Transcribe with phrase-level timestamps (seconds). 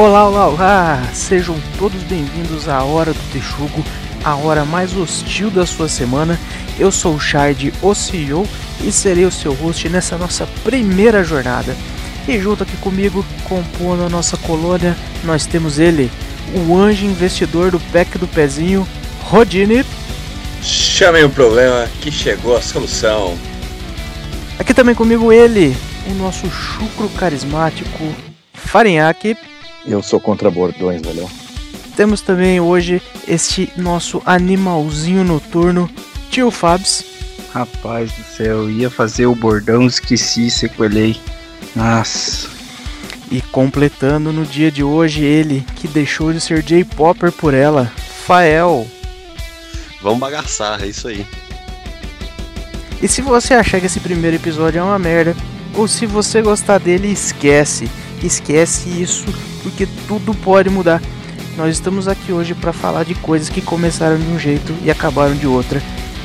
[0.00, 1.02] Olá, olá, olá!
[1.12, 3.84] Sejam todos bem-vindos à Hora do Texugo,
[4.24, 6.40] a hora mais hostil da sua semana.
[6.78, 8.48] Eu sou o Shard, o CEO,
[8.82, 11.76] e serei o seu host nessa nossa primeira jornada.
[12.26, 16.10] E junto aqui comigo, compondo a nossa colônia, nós temos ele,
[16.54, 18.88] o anjo investidor do PEC do Pezinho,
[19.24, 19.84] Rodine.
[20.62, 23.36] Chamem o problema que chegou a solução.
[24.58, 25.76] Aqui também comigo ele,
[26.08, 28.14] o nosso chucro carismático,
[28.54, 29.36] Farinhaque.
[29.86, 31.28] Eu sou contra bordões, valeu?
[31.96, 35.90] Temos também hoje este nosso animalzinho noturno,
[36.30, 37.04] Tio Fabs.
[37.52, 41.20] Rapaz do céu, ia fazer o bordão, esqueci, sequelei.
[41.74, 42.48] Nossa.
[43.30, 47.90] E completando no dia de hoje ele, que deixou de ser J-Popper por ela,
[48.26, 48.86] Fael.
[50.02, 51.26] Vamos bagaçar, é isso aí.
[53.02, 55.34] E se você achar que esse primeiro episódio é uma merda,
[55.74, 57.90] ou se você gostar dele, esquece.
[58.22, 59.24] Esquece isso,
[59.62, 61.00] porque tudo pode mudar.
[61.56, 65.34] Nós estamos aqui hoje para falar de coisas que começaram de um jeito e acabaram
[65.34, 65.82] de outra.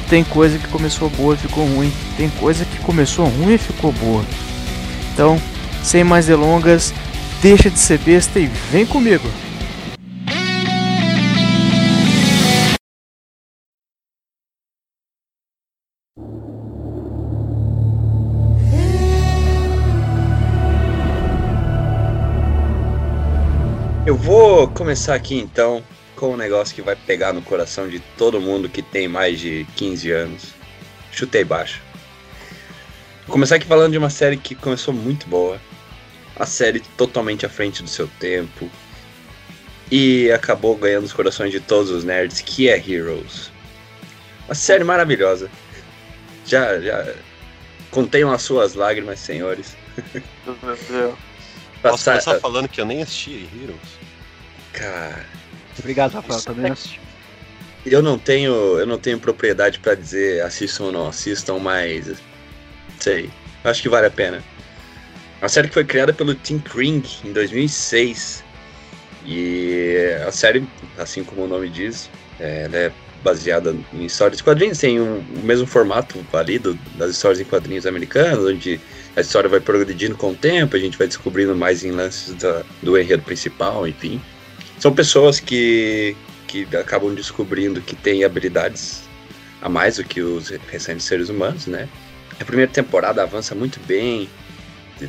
[0.09, 3.91] Tem coisa que começou boa e ficou ruim, tem coisa que começou ruim e ficou
[3.91, 4.23] boa.
[5.13, 5.41] Então,
[5.83, 6.93] sem mais delongas,
[7.41, 9.27] deixa de ser besta e vem comigo.
[24.05, 25.83] Eu vou começar aqui então
[26.15, 29.65] com um negócio que vai pegar no coração de todo mundo que tem mais de
[29.75, 30.53] 15 anos.
[31.11, 31.81] Chutei baixo.
[33.25, 35.59] Vou começar aqui falando de uma série que começou muito boa.
[36.35, 38.69] A série totalmente à frente do seu tempo.
[39.91, 43.49] E acabou ganhando os corações de todos os nerds, que é Heroes.
[44.47, 45.49] Uma série maravilhosa.
[46.45, 47.11] Já, já
[47.89, 49.75] contenham as suas lágrimas, senhores.
[50.45, 51.34] Meu Deus.
[51.91, 53.79] Posso começar falando que eu nem assisti Heroes?
[54.73, 55.25] Cara.
[55.77, 56.99] Obrigado, Rafael, também assisti.
[57.85, 62.11] Eu não tenho, eu não tenho propriedade para dizer assistam ou não assistam, mas
[62.99, 63.29] sei,
[63.63, 64.43] acho que vale a pena.
[65.41, 68.43] A série que foi criada pelo Tim Kring em 2006
[69.25, 72.09] e a série, assim como o nome diz,
[72.39, 72.91] é, ela é
[73.23, 77.85] baseada em histórias de quadrinhos, tem um, o mesmo formato válido das histórias em quadrinhos
[77.85, 78.79] americanas, onde
[79.15, 82.63] a história vai progredindo com o tempo, a gente vai descobrindo mais em lances da,
[82.81, 84.21] do enredo principal, enfim.
[84.77, 86.15] São pessoas que,
[86.47, 89.03] que acabam descobrindo que têm habilidades
[89.61, 91.87] a mais do que os restantes seres humanos, né?
[92.39, 94.29] A primeira temporada avança muito bem,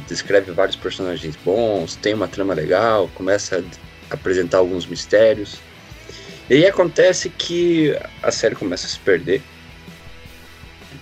[0.06, 3.64] descreve vários personagens bons, tem uma trama legal, começa
[4.10, 5.58] a apresentar alguns mistérios.
[6.48, 9.42] E aí acontece que a série começa a se perder.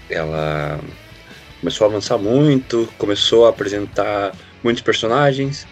[0.09, 0.81] Ela
[1.65, 5.67] começou a avançar muito, começou a apresentar muitos personagens.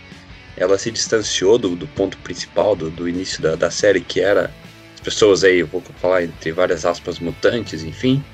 [0.57, 4.51] Ela se distanciou do, do ponto principal do, do início da, da, série, que era
[4.95, 8.25] as pessoas aí, eu vou falar entre várias aspas, mutantes, enfim.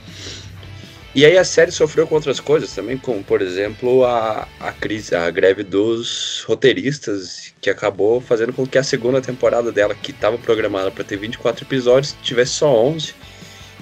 [1.17, 5.17] E aí a série sofreu com outras coisas também, como por exemplo a, a crise,
[5.17, 10.39] a greve dos roteiristas, que acabou fazendo com que a segunda temporada dela, que estava
[10.39, 13.15] programada para ter 24 episódios, tivesse só 11.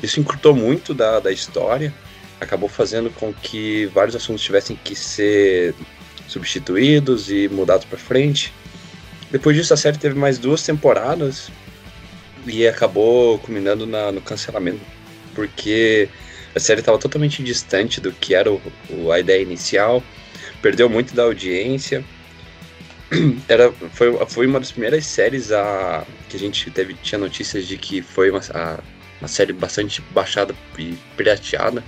[0.02, 1.92] Isso encurtou muito da, da história,
[2.40, 5.74] acabou fazendo com que vários assuntos tivessem que ser
[6.28, 8.52] substituídos e mudados para frente.
[9.30, 11.50] Depois disso, a série teve mais duas temporadas
[12.46, 14.80] e acabou culminando na, no cancelamento,
[15.34, 16.08] porque
[16.54, 18.60] a série estava totalmente distante do que era o,
[18.90, 20.02] o, a ideia inicial,
[20.62, 22.04] perdeu muito da audiência.
[23.48, 27.76] Era, foi, foi uma das primeiras séries a, que a gente teve, tinha notícias de
[27.76, 28.80] que foi uma, a,
[29.20, 31.84] uma série bastante baixada e pirateada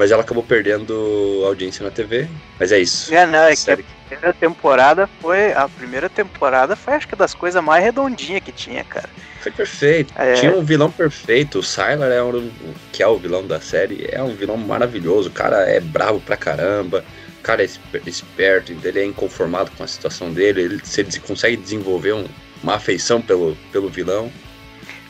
[0.00, 2.26] mas ela acabou perdendo audiência na TV.
[2.58, 3.14] Mas é isso.
[3.14, 3.76] É, não, é que a
[4.08, 5.52] primeira temporada foi.
[5.52, 9.10] A primeira temporada foi acho que das coisas mais redondinhas que tinha, cara.
[9.42, 10.14] Foi perfeito.
[10.16, 10.32] É.
[10.32, 11.58] Tinha um vilão perfeito.
[11.58, 12.50] O Sylar é um,
[12.90, 15.28] que é o vilão da série, é um vilão maravilhoso.
[15.28, 17.04] O cara é bravo pra caramba.
[17.38, 17.68] O cara é
[18.06, 20.62] esperto, ele é inconformado com a situação dele.
[20.62, 22.24] Ele, ele consegue desenvolver um,
[22.62, 24.32] uma afeição pelo, pelo vilão.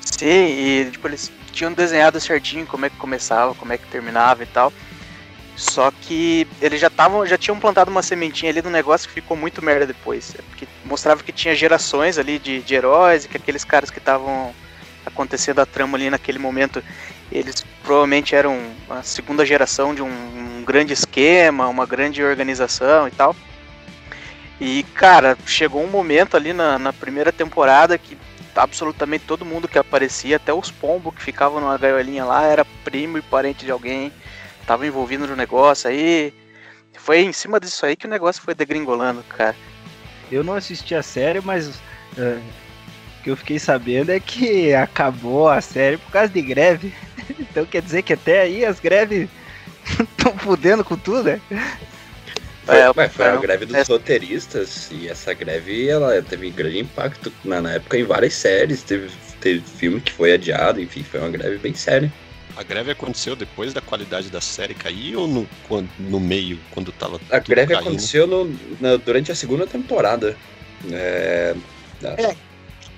[0.01, 4.43] Sim, e tipo, eles tinham desenhado certinho como é que começava, como é que terminava
[4.43, 4.73] e tal.
[5.57, 9.37] Só que eles já estavam, já tinham plantado uma sementinha ali no negócio que ficou
[9.37, 10.35] muito merda depois.
[10.39, 13.99] É porque mostrava que tinha gerações ali de, de heróis e que aqueles caras que
[13.99, 14.55] estavam
[15.05, 16.83] acontecendo a trama ali naquele momento,
[17.31, 18.59] eles provavelmente eram
[18.89, 23.37] a segunda geração de um, um grande esquema, uma grande organização e tal.
[24.61, 28.17] E cara, chegou um momento ali na, na primeira temporada que
[28.55, 33.19] absolutamente todo mundo que aparecia, até os pombos que ficavam numa gaiolinha lá, era primo
[33.19, 34.13] e parente de alguém,
[34.67, 36.33] tava envolvido no negócio aí.
[36.95, 39.57] Foi em cima disso aí que o negócio foi degringolando, cara.
[40.31, 42.41] Eu não assisti a série, mas uh,
[43.19, 46.95] o que eu fiquei sabendo é que acabou a série por causa de greve.
[47.39, 49.29] então quer dizer que até aí as greves
[49.99, 51.41] estão fudendo com tudo, né?
[52.73, 53.83] É, foi, foi a greve dos é...
[53.83, 58.83] roteiristas e essa greve ela teve grande impacto na, na época em várias séries.
[58.83, 62.13] Teve, teve filme que foi adiado, enfim, foi uma greve bem séria.
[62.57, 65.49] A greve aconteceu depois da qualidade da série cair ou no,
[65.99, 67.21] no meio, quando tava.
[67.31, 67.89] A greve caindo?
[67.89, 68.45] aconteceu no,
[68.81, 70.37] no, durante a segunda temporada.
[70.91, 71.55] É,
[72.03, 72.37] é,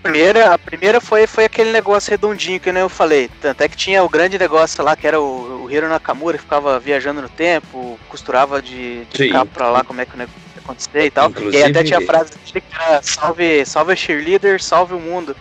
[0.03, 3.31] primeira, a primeira foi, foi aquele negócio redondinho que eu falei.
[3.41, 6.45] Tanto é que tinha o grande negócio lá, que era o, o Hiro Nakamura, que
[6.45, 10.41] ficava viajando no tempo, costurava de, de cá pra lá como é que o negócio
[10.57, 11.31] ia acontecer e tal.
[11.31, 11.57] Inclusive...
[11.57, 15.37] E aí até tinha a frase que era salve, salve a cheerleader, salve o mundo.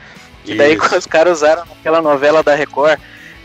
[0.45, 2.99] Que daí os caras usaram aquela novela da Record,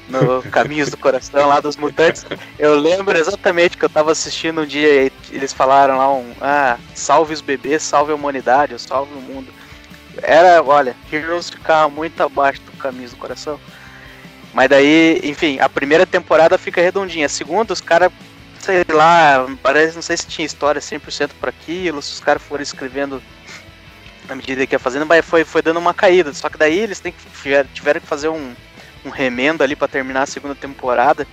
[0.08, 2.24] no Caminhos do Coração lá dos Mutantes,
[2.58, 6.78] eu lembro exatamente que eu tava assistindo um dia e eles falaram lá um, ah,
[6.94, 9.52] salve os bebês, salve a humanidade, salve o mundo.
[10.22, 13.60] Era, olha, Heroes ficava muito abaixo do caminho do coração.
[14.52, 17.26] Mas daí, enfim, a primeira temporada fica redondinha.
[17.26, 18.10] A segunda, os caras,
[18.60, 22.62] sei lá, parece, não sei se tinha história 100% para aquilo, se os caras foram
[22.62, 23.22] escrevendo
[24.28, 26.32] na medida que ia fazendo, mas foi, foi dando uma caída.
[26.32, 27.68] Só que daí eles que, tiveram,
[28.00, 28.54] que fazer um,
[29.04, 31.26] um remendo ali para terminar a segunda temporada.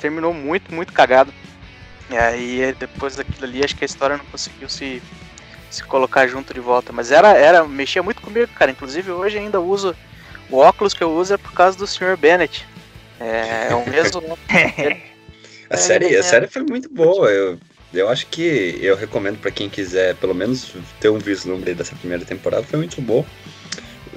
[0.00, 1.32] Terminou muito, muito cagado.
[2.08, 5.02] E aí, depois daquilo ali, acho que a história não conseguiu se
[5.70, 6.92] se colocar junto de volta.
[6.92, 8.70] Mas era, era, mexia muito comigo, cara.
[8.70, 9.94] Inclusive hoje ainda uso
[10.50, 12.16] o óculos que eu uso é por causa do Sr.
[12.16, 12.66] Bennett.
[13.20, 14.38] É, é o mesmo.
[15.70, 17.30] a série, a série foi muito boa.
[17.30, 17.58] Eu,
[17.94, 22.24] eu acho que eu recomendo para quem quiser, pelo menos ter um vislumbre dessa primeira
[22.24, 22.64] temporada.
[22.64, 23.24] Foi muito boa.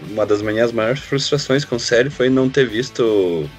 [0.09, 3.49] Uma das minhas maiores frustrações com a série foi não ter visto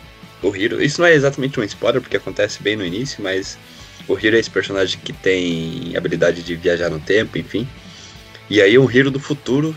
[0.43, 0.82] o Hiro.
[0.82, 3.58] Isso não é exatamente um spoiler, porque acontece bem no início, mas
[4.06, 7.67] o Hiro é esse personagem que tem habilidade de viajar no tempo, enfim.
[8.54, 9.74] E aí um Hiro do futuro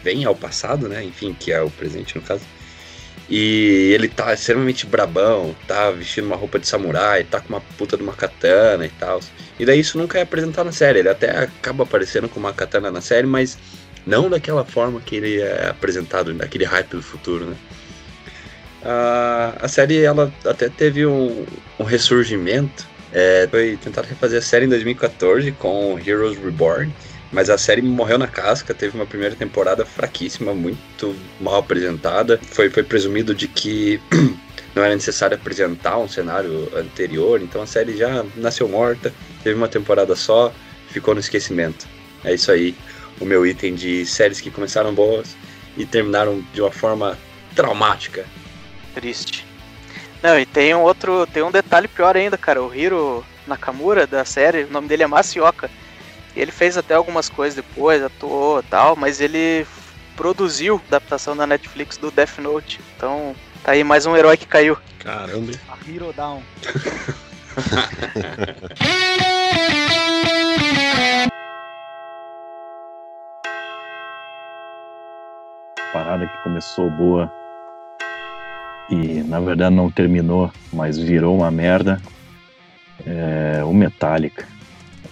[0.00, 1.02] vem ao passado, né?
[1.02, 2.44] Enfim, que é o presente no caso.
[3.28, 7.96] E ele tá extremamente brabão, tá vestindo uma roupa de samurai, tá com uma puta
[7.96, 9.18] de uma katana e tal.
[9.58, 11.00] E daí isso nunca é apresentado na série.
[11.00, 13.58] Ele até acaba aparecendo com uma katana na série, mas
[14.06, 17.56] não daquela forma que ele é apresentado, naquele hype do futuro, né?
[18.84, 21.44] A, a série ela até teve um,
[21.76, 22.88] um ressurgimento.
[23.12, 26.94] É, foi tentar refazer a série em 2014 com Heroes Reborn
[27.32, 32.40] mas a série morreu na casca, teve uma primeira temporada fraquíssima, muito mal apresentada.
[32.50, 34.00] Foi, foi presumido de que
[34.74, 39.12] não era necessário apresentar um cenário anterior, então a série já nasceu morta,
[39.42, 40.52] teve uma temporada só,
[40.88, 41.86] ficou no esquecimento.
[42.24, 42.74] É isso aí,
[43.20, 45.36] o meu item de séries que começaram boas
[45.76, 47.16] e terminaram de uma forma
[47.54, 48.24] traumática.
[48.94, 49.46] Triste.
[50.22, 52.62] Não, e tem um outro, tem um detalhe pior ainda, cara.
[52.62, 55.70] O Hiro Nakamura da série, o nome dele é Masioka.
[56.34, 59.66] Ele fez até algumas coisas depois, atuou e tal, mas ele
[60.16, 62.80] produziu a adaptação da Netflix do Death Note.
[62.96, 64.76] Então, tá aí mais um herói que caiu.
[64.98, 65.52] Caramba.
[65.68, 66.42] A Hero Down.
[75.92, 77.32] Parada que começou boa
[78.90, 82.00] e na verdade não terminou, mas virou uma merda.
[83.06, 84.46] É, o Metallica.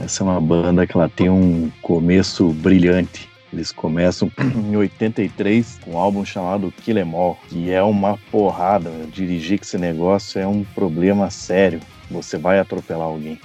[0.00, 3.28] Essa é uma banda que ela tem um começo brilhante.
[3.52, 8.90] Eles começam em 83 com um álbum chamado Kill Em All, que é uma porrada.
[9.12, 11.80] Dirigir esse negócio é um problema sério.
[12.11, 13.40] Você vai atropelar alguém.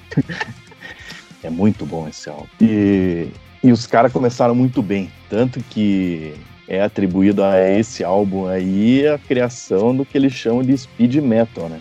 [1.42, 2.46] é muito bom esse álbum.
[2.60, 3.28] E,
[3.62, 5.10] e os caras começaram muito bem.
[5.28, 6.34] Tanto que
[6.66, 11.68] é atribuído a esse álbum aí a criação do que eles chamam de speed metal,
[11.68, 11.80] né?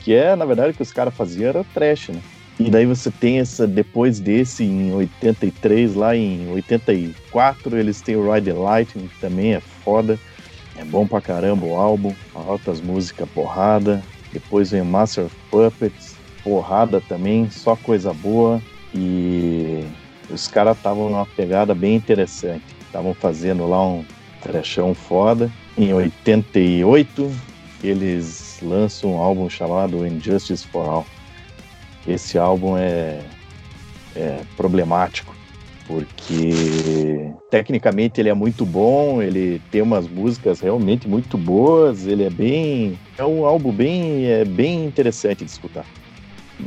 [0.00, 2.20] Que é, na verdade, o que os caras faziam era trash, né?
[2.58, 8.32] E daí você tem essa, depois desse, em 83, lá em 84, eles têm o
[8.32, 10.18] Ride the Lightning, que também é foda.
[10.76, 14.02] É bom pra caramba o álbum, altas músicas, porrada.
[14.32, 18.62] Depois vem Master of Puppets, porrada também, só coisa boa.
[18.94, 19.84] E
[20.30, 22.64] os caras estavam numa pegada bem interessante.
[22.86, 24.04] Estavam fazendo lá um
[24.40, 25.50] trechão foda.
[25.76, 27.32] Em 88,
[27.82, 31.06] eles lançam um álbum chamado Injustice for All
[32.06, 33.20] esse álbum é,
[34.16, 35.34] é problemático,
[35.86, 42.30] porque tecnicamente ele é muito bom, ele tem umas músicas realmente muito boas, ele é
[42.30, 42.98] bem.
[43.18, 45.84] É um álbum bem, é bem interessante de escutar.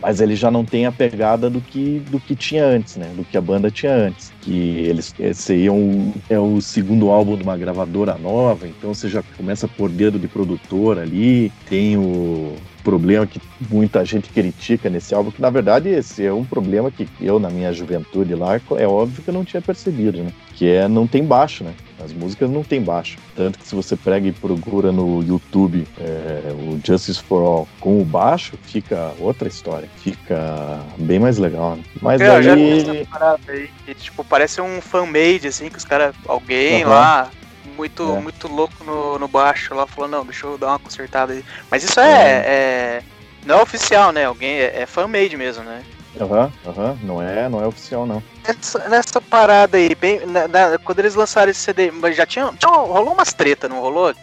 [0.01, 3.09] Mas ele já não tem a pegada do que, do que tinha antes, né?
[3.15, 4.31] Do que a banda tinha antes.
[4.41, 8.93] Que eles esse aí é, um, é o segundo álbum de uma gravadora nova, então
[8.93, 11.51] você já começa por dedo de produtor ali.
[11.69, 12.55] Tem o
[12.87, 17.05] problema que muita gente critica nesse álbum, que na verdade esse é um problema que
[17.19, 20.31] eu, na minha juventude lá, é óbvio que eu não tinha percebido, né?
[20.53, 21.73] Que é não tem baixo, né?
[22.01, 23.17] As músicas não tem baixo.
[23.35, 27.99] Tanto que se você prega e procura no YouTube é, o Justice for All com
[28.01, 29.89] o baixo, fica outra história.
[29.97, 31.83] Fica bem mais legal, né?
[32.01, 32.99] Mas É, já vi aí.
[32.99, 33.69] essa parada aí.
[33.85, 36.15] que, tipo, parece um fan-made, assim, que os caras.
[36.27, 36.89] Alguém Aham.
[36.89, 37.29] lá.
[37.77, 38.19] Muito, É.
[38.19, 41.45] muito louco no, no baixo lá falou, não, deixa eu dar uma consertada aí.
[41.69, 42.43] Mas isso é.
[42.45, 43.03] é-
[43.45, 44.25] não é oficial, né?
[44.25, 45.83] Alguém é, é fan-made mesmo, né?
[46.19, 48.21] Aham, aham, não é, não é oficial não.
[48.45, 52.71] Nessa, nessa parada aí, bem, na- na- quando eles lançaram esse CD, já tinha, tinha-
[52.71, 54.13] rolou umas treta, não rolou?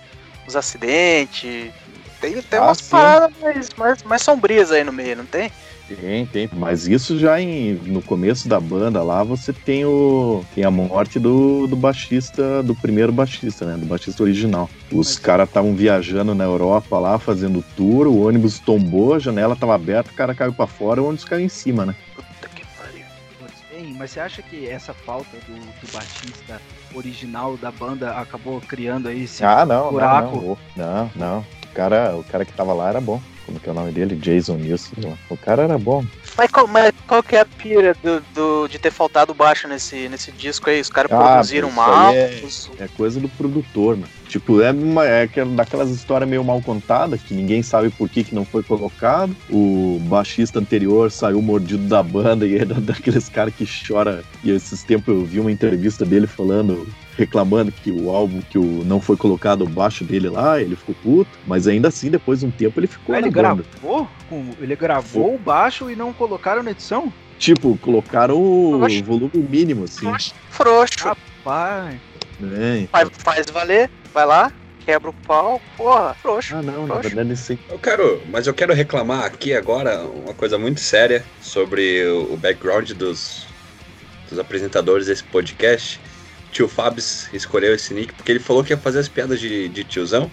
[0.46, 1.72] Os acidentes.
[2.20, 2.90] Tem, tem Ah, umas sim.
[2.90, 5.50] paradas mais, mais, mais sombrias aí no meio, não tem?
[5.86, 6.48] Tem, tem.
[6.52, 11.18] Mas isso já em, no começo da banda lá, você tem o tem a morte
[11.18, 13.76] do, do baixista, do primeiro baixista, né?
[13.76, 14.70] Do baixista original.
[14.90, 19.74] Os caras estavam viajando na Europa lá, fazendo tour, o ônibus tombou, a janela tava
[19.74, 21.94] aberta, o cara caiu pra fora, o ônibus caiu em cima, né?
[22.16, 23.04] Puta que pariu.
[23.98, 26.60] Mas você acha que essa falta do, do baixista
[26.94, 30.58] original da banda acabou criando aí esse Ah, não, não, buraco?
[30.76, 30.86] não.
[30.86, 31.38] Não, não.
[31.40, 33.20] O cara, o cara que tava lá era bom.
[33.46, 34.16] Como que é o nome dele?
[34.16, 35.16] Jason Nilsson.
[35.28, 36.04] O cara era bom.
[36.36, 40.08] Mas qual, mas qual que é a pira do, do- de ter faltado baixo nesse,
[40.08, 40.80] nesse disco aí?
[40.80, 42.12] Os caras Ah, produziram isso mal.
[42.42, 44.08] os- É coisa do produtor, mano.
[44.28, 48.24] Tipo, é, uma, é aquela- daquelas histórias meio mal contadas, que ninguém sabe por que,
[48.24, 49.36] que não foi colocado.
[49.50, 54.24] O baixista anterior saiu mordido da banda e é da- daqueles caras que chora.
[54.42, 56.86] E esses tempos eu vi uma entrevista dele falando,
[57.16, 60.94] reclamando que o álbum, que o, não foi colocado o baixo dele lá, ele ficou
[61.02, 61.30] puto.
[61.46, 64.08] Mas ainda assim, depois de um tempo, ele ficou na ele gravou?
[64.28, 67.12] com- ele gravou o baixo e não colocaram na edição?
[67.38, 69.02] Tipo, colocaram o Oxe.
[69.02, 70.06] volume mínimo, assim.
[70.50, 71.16] Frouxo.
[71.42, 72.00] Pai.
[72.42, 74.52] É, Faz, faz valer, vai lá,
[74.84, 76.54] quebra o pau, porra, frouxo.
[76.56, 77.08] Ah, não, na Oxe.
[77.08, 82.04] verdade, esse Eu quero, mas eu quero reclamar aqui agora uma coisa muito séria sobre
[82.06, 83.46] o o background dos,
[84.28, 86.00] dos apresentadores desse podcast.
[86.54, 89.84] Tio Fabs escolheu esse nick porque ele falou que ia fazer as piadas de, de
[89.84, 90.30] tiozão.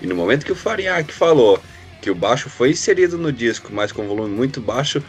[0.00, 1.62] E no momento que o Fariak falou
[2.00, 5.02] que o baixo foi inserido no disco, mas com volume muito baixo,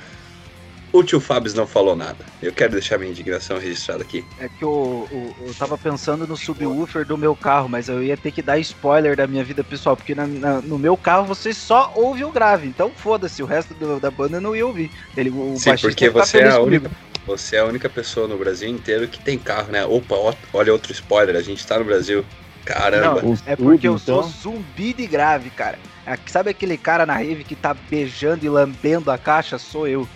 [0.94, 2.26] o tio Fabs não falou nada.
[2.42, 4.24] Eu quero deixar minha indignação registrada aqui.
[4.38, 8.18] É que eu, eu, eu tava pensando no subwoofer do meu carro, mas eu ia
[8.18, 11.54] ter que dar spoiler da minha vida pessoal, porque na- na- no meu carro você
[11.54, 14.90] só ouve o grave, então foda-se, o resto do- da banda não ia ouvir.
[15.16, 16.88] Ele, o Sim, porque você é a comigo.
[17.26, 19.86] Você é a única pessoa no Brasil inteiro que tem carro, né?
[19.86, 22.26] Opa, ó- olha outro spoiler, a gente tá no Brasil.
[22.66, 23.22] Caramba.
[23.22, 24.30] Não, é porque eu sou então.
[24.30, 25.78] zumbi de grave, cara.
[26.06, 29.58] É, Sabe aquele cara na rave que tá beijando e lambendo a caixa?
[29.58, 30.08] Sou eu.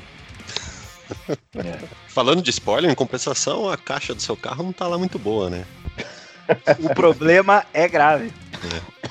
[2.08, 5.50] Falando de spoiler, em compensação, a caixa do seu carro não tá lá muito boa,
[5.50, 5.66] né?
[6.80, 8.32] O problema é grave.
[8.52, 9.08] Tá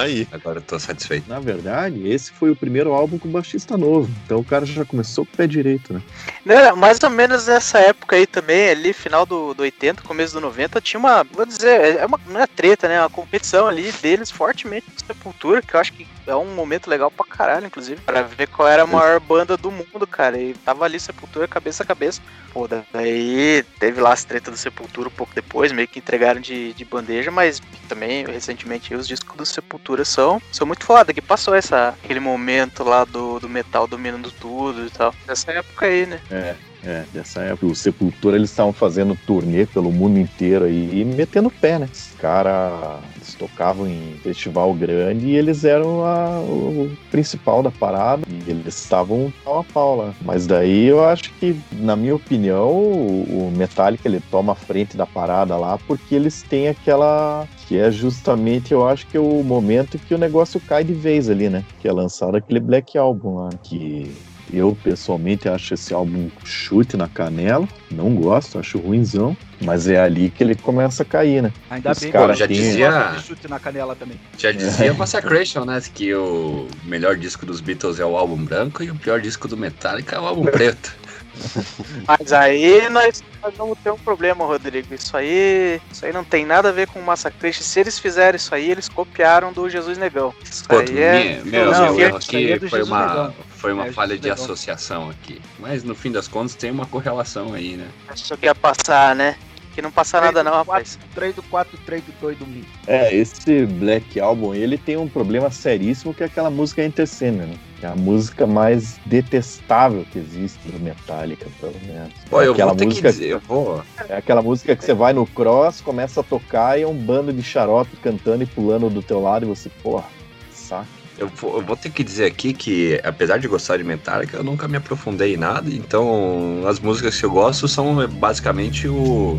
[0.00, 0.26] aí.
[0.32, 1.28] Agora eu tô satisfeito.
[1.28, 4.10] Na verdade, esse foi o primeiro álbum com baixista novo.
[4.24, 6.02] Então o cara já começou com o pé direito, né?
[6.44, 10.40] Né, mais ou menos nessa época aí também, ali, final do, do 80, começo do
[10.40, 13.00] 90, tinha uma, vou dizer, é uma, não é treta, né?
[13.00, 17.10] Uma competição ali deles fortemente com Sepultura, que eu acho que é um momento legal
[17.10, 20.38] pra caralho, inclusive, pra ver qual era a maior banda do mundo, cara.
[20.38, 22.20] E tava ali Sepultura cabeça a cabeça.
[22.52, 26.72] Pô, daí teve lá as tretas do Sepultura um pouco depois, meio que entregaram de,
[26.74, 31.54] de bandeja, mas também, recentemente, os discos do Sepultura são, são muito foda, que passou
[31.54, 35.14] essa, aquele momento lá do, do metal dominando tudo e tal.
[35.26, 36.20] Nessa época aí, né?
[36.30, 37.66] É, é, dessa época.
[37.66, 41.88] O Sepultura, eles estavam fazendo turnê pelo mundo inteiro aí e metendo pé, né?
[41.92, 43.00] Os caras
[43.38, 49.32] tocavam em festival grande e eles eram a- o principal da parada e eles estavam
[49.44, 50.14] pau a pau lá.
[50.22, 54.96] Mas daí eu acho que, na minha opinião, o, o Metallica ele toma a frente
[54.96, 57.46] da parada lá porque eles têm aquela.
[57.72, 61.30] Que é justamente, eu acho que é o momento que o negócio cai de vez
[61.30, 61.64] ali, né?
[61.80, 64.14] Que é lançado aquele Black Album lá, que
[64.52, 67.66] eu, pessoalmente, acho esse álbum chute na canela.
[67.90, 69.34] Não gosto, acho ruimzão.
[69.64, 71.50] Mas é ali que ele começa a cair, né?
[71.70, 74.20] Ainda Os bem cara que já eu dizia- chute na canela também.
[74.36, 75.80] Já dizia Massacration, né?
[75.94, 79.56] Que o melhor disco dos Beatles é o álbum branco e o pior disco do
[79.56, 80.94] Metallica é o álbum preto.
[82.06, 84.94] Mas aí nós, nós vamos ter um problema, Rodrigo.
[84.94, 87.62] Isso aí, isso aí não tem nada a ver com o Massacration.
[87.62, 90.34] Se eles fizeram isso aí, eles copiaram do Jesus Negão.
[90.44, 91.40] Isso Pô, aí é.
[91.44, 93.34] meu, Não, meu é aqui do foi Jesus uma, Negão.
[93.56, 94.44] foi uma É, falha Jesus de Negão.
[94.44, 95.40] associação aqui.
[95.58, 97.88] Mas no fim das contas tem uma correlação aí, né?
[98.08, 99.36] Achou que ia passar, né?
[99.74, 100.98] Que não passa nada, não, rapaz.
[101.14, 102.64] 3 do 4, 3 do 2 do Mi.
[102.86, 107.46] É, esse Black Album, ele tem um problema seríssimo que é aquela música Enter Sandman,
[107.46, 107.58] né?
[107.82, 112.12] É a música mais detestável que existe do Metallica, pelo menos.
[112.30, 113.82] Pô, é eu aquela vou ter música, que dizer, eu vou.
[114.08, 117.32] É aquela música que você vai no cross, começa a tocar e é um bando
[117.32, 120.04] de xarope cantando e pulando do teu lado e você, porra,
[120.52, 121.01] saco.
[121.18, 124.76] Eu vou, ter que dizer aqui que, apesar de gostar de Metallica, eu nunca me
[124.76, 125.68] aprofundei em nada.
[125.70, 129.38] Então, as músicas que eu gosto são basicamente o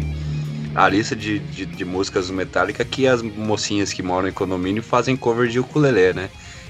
[0.75, 4.81] a lista de, de, de, músicas do Metallica que as mocinhas que moram em condomínio
[4.81, 6.29] fazem cover de ukulele, né?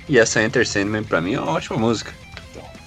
[0.09, 2.13] E essa Enter Sandman pra mim é uma ótima música.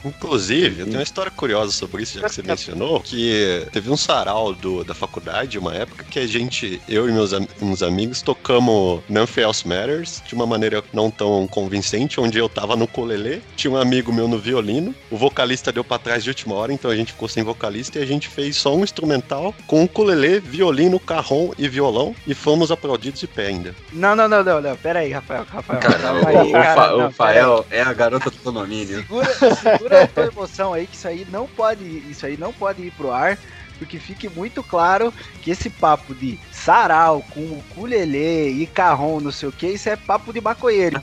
[0.06, 3.96] Inclusive, eu tenho uma história curiosa sobre isso, já que você mencionou, que teve um
[3.96, 9.02] sarau do, da faculdade, uma época, que a gente, eu e meus uns amigos, tocamos
[9.08, 13.72] Nothing Else Matters de uma maneira não tão convincente, onde eu tava no colelê, tinha
[13.72, 16.96] um amigo meu no violino, o vocalista deu pra trás de última hora, então a
[16.96, 21.52] gente ficou sem vocalista e a gente fez só um instrumental com ukulele, violino, carrom
[21.58, 23.74] e violão e fomos aplaudidos de pé ainda.
[23.92, 25.80] Não, não, não, não, não, pera aí, Rafael, Rafael.
[25.80, 28.98] Cara, o, aí, cara, o, não, o Fael é a garota do condomínio.
[28.98, 32.82] Segura, segura a tua emoção aí, que isso aí não pode, isso aí não pode
[32.82, 33.38] ir pro ar,
[33.78, 35.12] porque fique muito claro
[35.42, 39.94] que esse papo de sarau com ukulele e carrom, não sei o que, isso é
[39.94, 41.00] papo de maconheiro.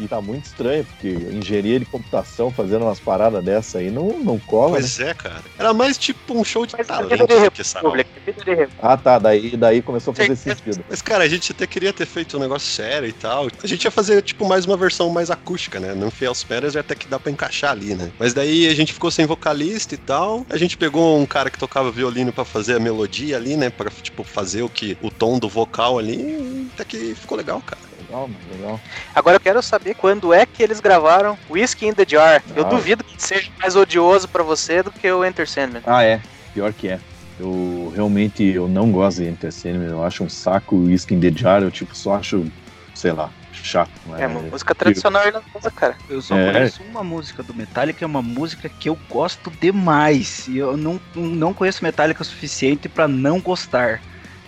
[0.00, 4.38] E tá muito estranho, porque engenharia de computação fazendo umas paradas dessa aí não, não
[4.38, 4.72] cola.
[4.72, 5.10] Pois né?
[5.10, 5.42] é, cara.
[5.58, 7.94] Era mais tipo um show de Mas talento de do que sarau.
[8.80, 9.18] Ah, tá.
[9.18, 10.82] Daí, daí começou a fazer sentido.
[10.88, 13.48] Mas, cara, a gente até queria ter feito um negócio sério e tal.
[13.62, 15.94] A gente ia fazer, tipo, mais uma versão mais acústica, né?
[15.94, 18.10] Não Fiel Peras até que dá pra encaixar ali, né?
[18.18, 20.46] Mas daí a gente ficou sem vocalista e tal.
[20.48, 23.68] A gente pegou um cara que tocava violino pra fazer a melodia ali, né?
[23.68, 26.68] Pra, tipo, fazer o que o tom do vocal ali.
[26.74, 27.80] Até que ficou legal, cara.
[28.00, 28.80] Legal, legal.
[29.14, 32.42] Agora eu quero saber quando é que eles gravaram Whiskey in the Jar.
[32.56, 32.68] Eu Ah.
[32.68, 35.82] duvido que seja mais odioso pra você do que o Enter Sandman.
[35.86, 36.20] Ah, é.
[36.52, 36.98] Pior que é.
[37.38, 39.88] Eu realmente eu não gosto de Enter Sandman.
[39.90, 41.62] Eu acho um saco o Whisky in the Jar.
[41.62, 42.44] Eu tipo só acho,
[42.94, 43.90] sei lá, chato.
[44.18, 45.96] É uma música tradicional irlandesa, cara.
[46.08, 46.52] Eu só É.
[46.52, 50.48] conheço uma música do Metallica, é uma música que eu gosto demais.
[50.48, 54.00] E eu não, não conheço Metallica o suficiente pra não gostar.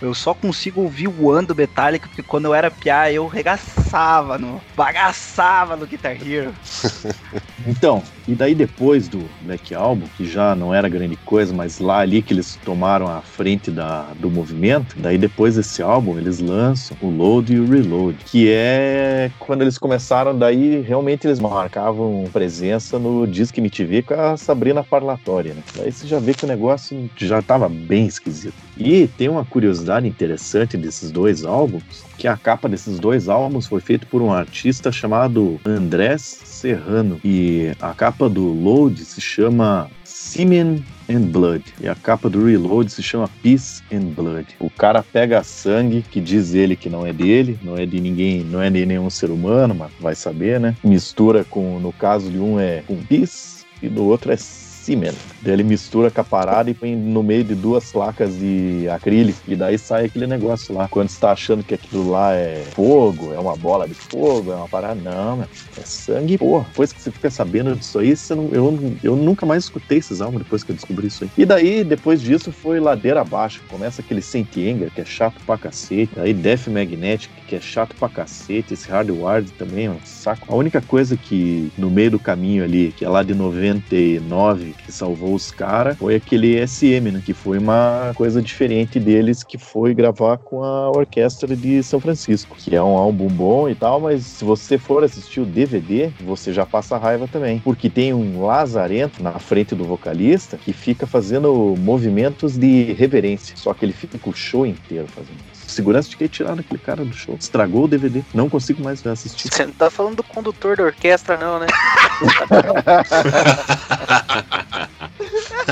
[0.03, 4.37] Eu só consigo ouvir o ano do Metallica porque quando eu era piá eu regaçava,
[4.37, 6.53] no, bagaçava no Guitar Hero.
[7.65, 11.99] Então, e daí depois do Black Album, que já não era grande coisa, mas lá
[11.99, 16.95] ali que eles tomaram a frente da, do movimento, daí depois desse álbum eles lançam
[17.01, 22.97] o Load e o Reload, que é quando eles começaram, daí realmente eles marcavam presença
[22.97, 25.63] no Disque MTV com a Sabrina Parlatória, né?
[25.75, 28.53] Daí você já vê que o negócio já tava bem esquisito.
[28.77, 31.83] E tem uma curiosidade interessante desses dois álbuns,
[32.17, 37.19] que a capa desses dois álbuns foi feita por um artista chamado Andrés Serrano.
[37.23, 41.63] E a capa do Load se chama Semen and Blood.
[41.79, 44.47] E a capa do Reload se chama Peace and Blood.
[44.59, 48.43] O cara pega sangue, que diz ele que não é dele, não é de ninguém,
[48.43, 50.75] não é de nenhum ser humano, mas vai saber, né?
[50.83, 54.37] Mistura com, no caso de um é com Peace e do outro é
[54.83, 55.13] Semen.
[55.41, 59.39] Daí ele mistura com a parada e põe no meio de duas placas de acrílico.
[59.47, 60.87] E daí sai aquele negócio lá.
[60.87, 64.55] Quando você tá achando que aquilo lá é fogo, é uma bola de fogo, é
[64.55, 64.95] uma parada.
[64.95, 66.65] Não, é sangue, porra.
[66.69, 70.43] Depois que você fica sabendo disso aí, não, eu, eu nunca mais escutei esses álbuns
[70.43, 71.29] depois que eu descobri isso aí.
[71.37, 73.61] E daí, depois disso, foi ladeira abaixo.
[73.69, 76.11] Começa aquele Saint Anger, que é chato pra cacete.
[76.17, 78.73] Aí Death Magnetic, que é chato pra cacete.
[78.73, 80.51] Esse Hardwired também é um saco.
[80.51, 84.91] A única coisa que no meio do caminho ali, que é lá de 99, que
[84.91, 87.21] salvou os caras, foi aquele SM, né?
[87.23, 92.57] Que foi uma coisa diferente deles, que foi gravar com a orquestra de São Francisco,
[92.57, 96.51] que é um álbum bom e tal, mas se você for assistir o DVD, você
[96.51, 101.75] já passa raiva também, porque tem um lazarento na frente do vocalista que fica fazendo
[101.77, 105.52] movimentos de reverência, só que ele fica o show inteiro fazendo.
[105.73, 107.35] Segurança de que tiraram aquele cara do show.
[107.39, 108.23] Estragou o DVD.
[108.33, 109.49] Não consigo mais assistir.
[109.51, 111.67] Você não tá falando do condutor da orquestra, não, né?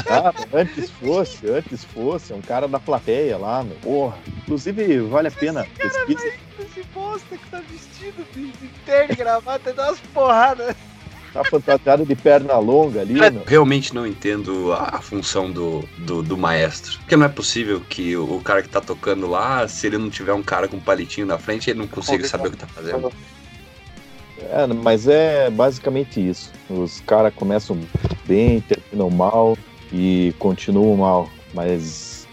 [0.10, 3.76] Ah, antes fosse, antes fosse, é um cara da plateia lá, meu.
[3.78, 4.18] Porra.
[4.40, 5.66] Inclusive, vale a pena.
[5.78, 6.34] Pesquisa.
[6.60, 8.52] Esse bosta que tá vestido de,
[8.86, 10.76] terno e gravata, dá umas porradas.
[11.34, 13.18] Tá fantasiado de perna longa ali.
[13.18, 16.98] Eu realmente não entendo a, a função do, do, do maestro.
[17.00, 20.10] Porque não é possível que o, o cara que tá tocando lá, se ele não
[20.10, 22.68] tiver um cara com um palitinho na frente, ele não consiga saber o que tá
[22.68, 23.12] fazendo.
[24.50, 26.52] É, mas é basicamente isso.
[26.70, 27.80] Os caras começam
[28.26, 29.58] bem, terminam mal
[29.92, 31.30] e continuam mal.
[31.54, 32.28] Mas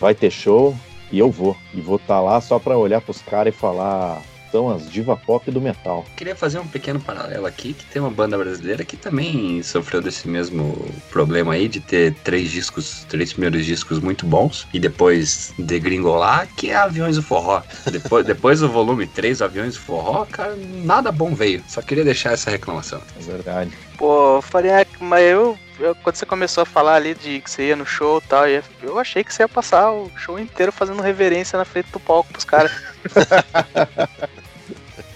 [0.00, 0.76] vai ter show
[1.12, 1.56] e eu vou.
[1.74, 4.22] E vou estar lá só pra olhar pros caras e falar.
[4.50, 6.04] São as diva pop do metal.
[6.16, 10.26] Queria fazer um pequeno paralelo aqui, que tem uma banda brasileira que também sofreu desse
[10.26, 10.76] mesmo
[11.10, 16.70] problema aí, de ter três discos, três primeiros discos muito bons, e depois degringolar, que
[16.70, 17.62] é Aviões do Forró.
[17.90, 21.62] Depois, depois do volume 3, Aviões do Forró, cara, nada bom veio.
[21.68, 23.00] Só queria deixar essa reclamação.
[23.16, 23.70] É verdade.
[23.96, 27.76] Pô, Farinha, mas eu, eu- Quando você começou a falar ali de que você ia
[27.76, 31.02] no show e tal, eu eu achei que você ia passar o show inteiro fazendo
[31.02, 32.72] reverência na frente do palco pros caras.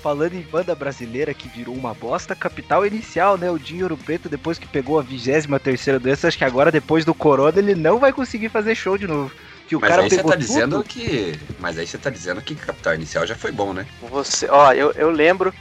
[0.05, 3.51] falando em banda brasileira que virou uma bosta, Capital Inicial, né?
[3.51, 7.14] O Dinheiro Preto, depois que pegou a 23 terceira doença, acho que agora, depois do
[7.14, 9.33] Corona, ele não vai conseguir fazer show de novo.
[9.67, 10.37] Que o Mas cara aí você tá tudo.
[10.37, 11.40] dizendo que.
[11.59, 13.87] Mas aí você tá dizendo que Capital Inicial já foi bom, né?
[14.11, 15.55] Você, ó, eu, eu lembro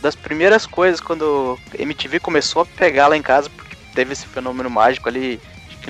[0.00, 4.24] das primeiras coisas quando a MTV começou a pegar lá em casa, porque teve esse
[4.26, 5.38] fenômeno mágico ali,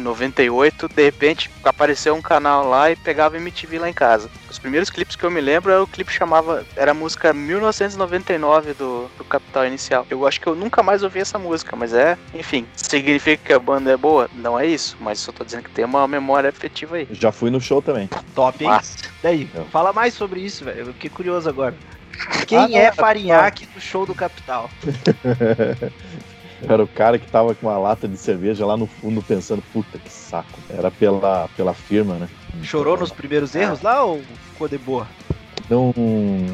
[0.01, 4.29] em 98, de repente apareceu um canal lá e pegava MTV lá em casa.
[4.51, 9.09] Os primeiros clipes que eu me lembro, o clipe chamava, era a música 1999 do,
[9.17, 10.07] do Capital Inicial.
[10.11, 13.59] Eu acho que eu nunca mais ouvi essa música, mas é, enfim, significa que a
[13.59, 14.29] banda é boa?
[14.35, 17.07] Não é isso, mas só tô dizendo que tem uma memória afetiva aí.
[17.11, 18.09] Já fui no show também.
[18.35, 18.71] Top, hein?
[18.71, 18.97] Massa.
[19.23, 20.81] Daí, fala mais sobre isso, velho.
[20.81, 21.75] Eu fiquei curioso agora.
[22.47, 24.71] Quem Ah, é é Farinhaque do show do Capital?
[26.69, 29.99] Era o cara que tava com uma lata de cerveja lá no fundo pensando, puta
[29.99, 30.59] que saco.
[30.69, 32.29] Era pela, pela firma, né?
[32.63, 35.07] Chorou nos primeiros erros lá ou ficou de boa?
[35.69, 35.93] Não,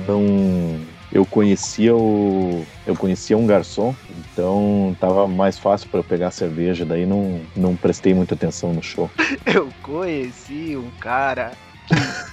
[0.07, 0.81] não.
[1.11, 2.67] Eu conhecia o.
[2.87, 3.95] Eu conhecia um garçom,
[4.33, 8.83] então tava mais fácil para eu pegar cerveja, daí não, não prestei muita atenção no
[8.83, 9.11] show.
[9.47, 11.53] Eu conheci um cara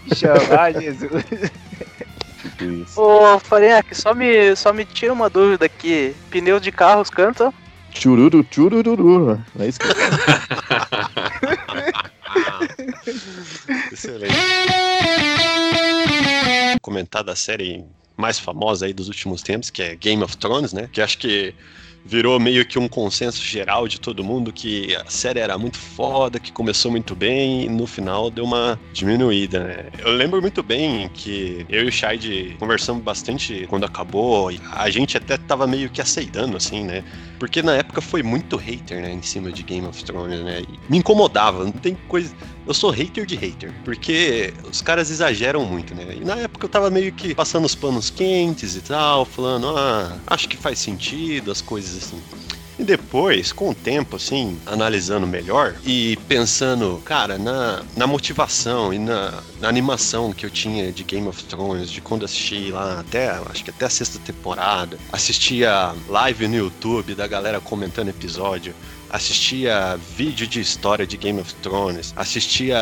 [0.04, 1.24] que chamar Jesus.
[2.42, 3.00] Tipo isso.
[3.00, 6.14] Ô, Farinhaque, só me, só me tira uma dúvida aqui.
[6.30, 7.54] Pneu de carros cantam?
[7.94, 9.44] Chururu, churururu.
[9.60, 9.88] É isso que
[13.94, 14.34] Excelente.
[16.82, 17.86] Comentar da série
[18.18, 20.90] mais famosa aí dos últimos tempos, que é Game of Thrones, né?
[20.92, 21.54] Que acho que
[22.06, 26.39] virou meio que um consenso geral de todo mundo que a série era muito foda,
[26.39, 29.86] que começou muito bem e no final deu uma diminuída, né?
[30.00, 34.89] Eu lembro muito bem que eu e o Shide conversamos bastante quando acabou e a
[34.89, 37.04] gente até tava meio que aceitando, assim, né?
[37.39, 40.62] Porque na época foi muito hater, né, em cima de Game of Thrones, né?
[40.62, 42.34] E me incomodava, não tem coisa...
[42.66, 46.16] Eu sou hater de hater, porque os caras exageram muito, né?
[46.16, 50.18] E na época eu tava meio que passando os panos quentes e tal, falando, ah,
[50.28, 52.22] acho que faz sentido, as coisas assim.
[52.78, 58.98] E depois, com o tempo, assim, analisando melhor e pensando, cara, na, na motivação e
[58.98, 63.30] na, na animação que eu tinha de Game of Thrones, de quando assisti lá até,
[63.30, 68.74] acho que até a sexta temporada, assistia live no YouTube da galera comentando episódio,
[69.13, 72.80] assistia vídeo de história de Game of Thrones, assistia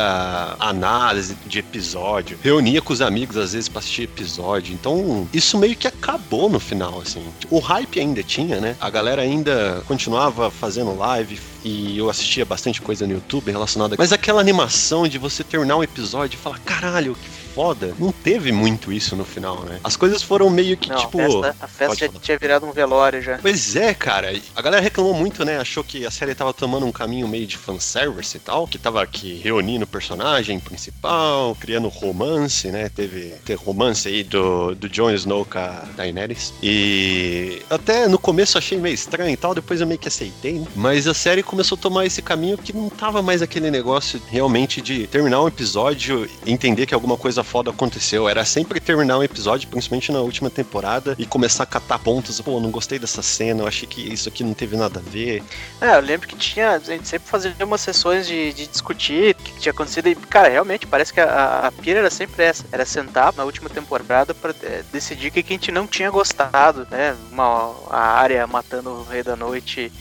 [0.58, 4.72] análise de episódio, reunia com os amigos às vezes pra assistir episódio.
[4.72, 7.22] Então, isso meio que acabou no final, assim.
[7.50, 8.74] O hype ainda tinha, né?
[8.80, 13.94] A galera ainda continuava fazendo live e eu assistia bastante coisa no YouTube relacionada.
[13.98, 18.50] Mas aquela animação de você terminar um episódio e falar, caralho, que foda, não teve
[18.52, 19.78] muito isso no final, né?
[19.84, 21.20] As coisas foram meio que Não, tipo.
[21.20, 22.20] a festa, a festa já falar.
[22.20, 23.38] tinha virado um velório já.
[23.38, 24.32] Pois é, cara.
[24.54, 25.58] A galera reclamou muito, né?
[25.58, 28.66] Achou que a série tava tomando um caminho meio de fanservice e tal.
[28.66, 32.88] Que tava aqui reunindo o personagem principal, criando romance, né?
[32.88, 36.52] Teve, teve romance aí do, do Jon Snow com a Daenerys.
[36.62, 40.66] E até no começo achei meio estranho e tal, depois eu meio que aceitei, né?
[40.74, 44.80] Mas a série começou a tomar esse caminho que não tava mais aquele negócio realmente
[44.80, 48.28] de terminar um episódio e entender que alguma coisa foda aconteceu.
[48.28, 52.40] Era sempre terminar um episódio, principalmente na última temporada, e começar a catar pontos.
[52.40, 55.42] Pô, não gostei dessa cena, eu achei que isso aqui não teve nada a ver.
[55.80, 59.34] É, eu lembro que tinha, a gente sempre fazia umas sessões de, de discutir o
[59.34, 62.84] que tinha acontecido e, cara, realmente parece que a, a pira era sempre essa, era
[62.84, 66.86] sentar na última temporada pra é, decidir o que que a gente não tinha gostado,
[66.90, 69.92] né, uma, a área matando o Rei da Noite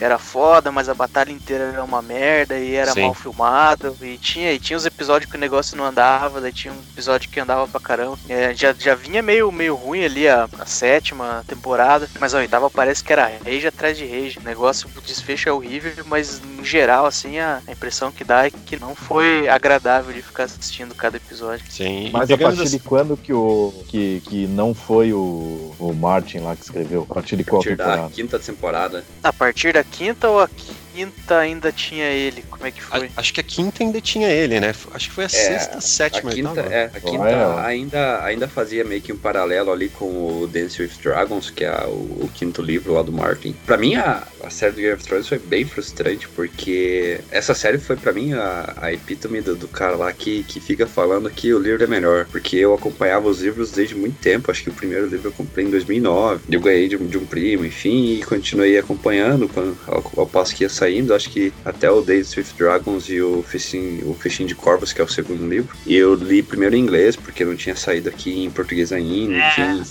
[0.00, 3.02] era foda, mas a batalha inteira era uma merda e era Sim.
[3.02, 3.96] mal filmado.
[4.02, 7.28] E tinha, e tinha os episódios que o negócio não andava, daí tinha um episódio
[7.30, 8.18] que andava pra caramba.
[8.28, 12.68] É, já, já vinha meio, meio ruim ali a, a sétima temporada, mas a oitava
[12.70, 14.38] parece que era rage atrás de rage.
[14.38, 18.46] O negócio, o desfecho é horrível, mas em geral, assim, a, a impressão que dá
[18.46, 21.64] é que não foi agradável de ficar assistindo cada episódio.
[21.70, 23.72] Sim, Mas a partir de quando que o.
[23.88, 27.06] que, que não foi o, o Martin lá que escreveu?
[27.08, 28.14] A partir de A qual partir da temporada?
[28.14, 29.04] quinta temporada.
[29.22, 30.48] A partir da quinta ou a
[30.96, 32.42] quinta ainda tinha ele?
[32.48, 33.10] Como é que A- foi?
[33.16, 34.72] acho que a quinta ainda tinha ele, né?
[34.94, 36.72] Acho que foi a sexta, A sétima, quinta, oitava.
[36.72, 40.06] é, a quinta ainda, ainda fazia meio que um paralelo ali com
[40.42, 41.90] o Dance with Dragons, que é o,
[42.24, 43.54] o quinto livro lá do Martin.
[43.66, 47.78] Pra mim, a, a série do Game of Thrones foi bem frustrante, porque essa série
[47.78, 51.52] foi pra mim a, a epítome do, do cara lá que, que fica falando que
[51.52, 52.26] o livro é melhor.
[52.30, 55.66] Porque eu acompanhava os livros desde muito tempo, acho que o primeiro livro eu comprei
[55.66, 56.44] em 2009.
[56.50, 60.54] Eu ganhei de, um- de um primo, enfim, e continuei acompanhando quando, ao, ao passo
[60.54, 60.68] que ia
[61.14, 65.00] Acho que até o Dance with Dragons e o Fishing, o Fishing de Corvos, que
[65.00, 65.74] é o segundo livro.
[65.86, 69.82] E eu li primeiro em inglês, porque não tinha saído aqui em português ainda, enfim.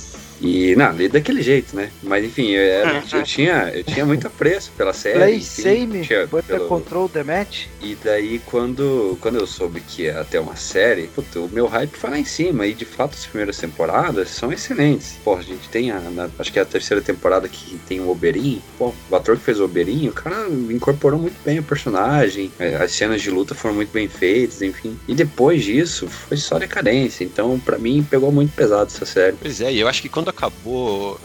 [0.42, 1.90] E, não, li daquele jeito, né?
[2.04, 5.18] Mas enfim, eu, era- eu tinha, eu tinha muito apreço pela série.
[5.20, 7.66] Play enfim, same, tinha pelo- control the match.
[7.82, 11.96] E daí, quando, quando eu soube que ia ter uma série, puta, o meu hype
[11.96, 12.68] foi lá em cima.
[12.68, 15.18] E de fato, as primeiras temporadas são excelentes.
[15.24, 16.00] Pô, a gente tem a.
[16.00, 18.60] na- acho que é a terceira temporada que tem o Oberyn.
[18.78, 22.52] Pô, o ator que fez o Oberyn, o cara incorporou muito bem o personagem.
[22.60, 24.98] é, As cenas de luta foram muito bem feitas, enfim.
[25.08, 27.24] E depois disso, foi só decadência.
[27.24, 29.38] Então, pra mim, pegou muito pesado essa série.
[29.42, 31.20] Pois é, e eu acho que quando acabou.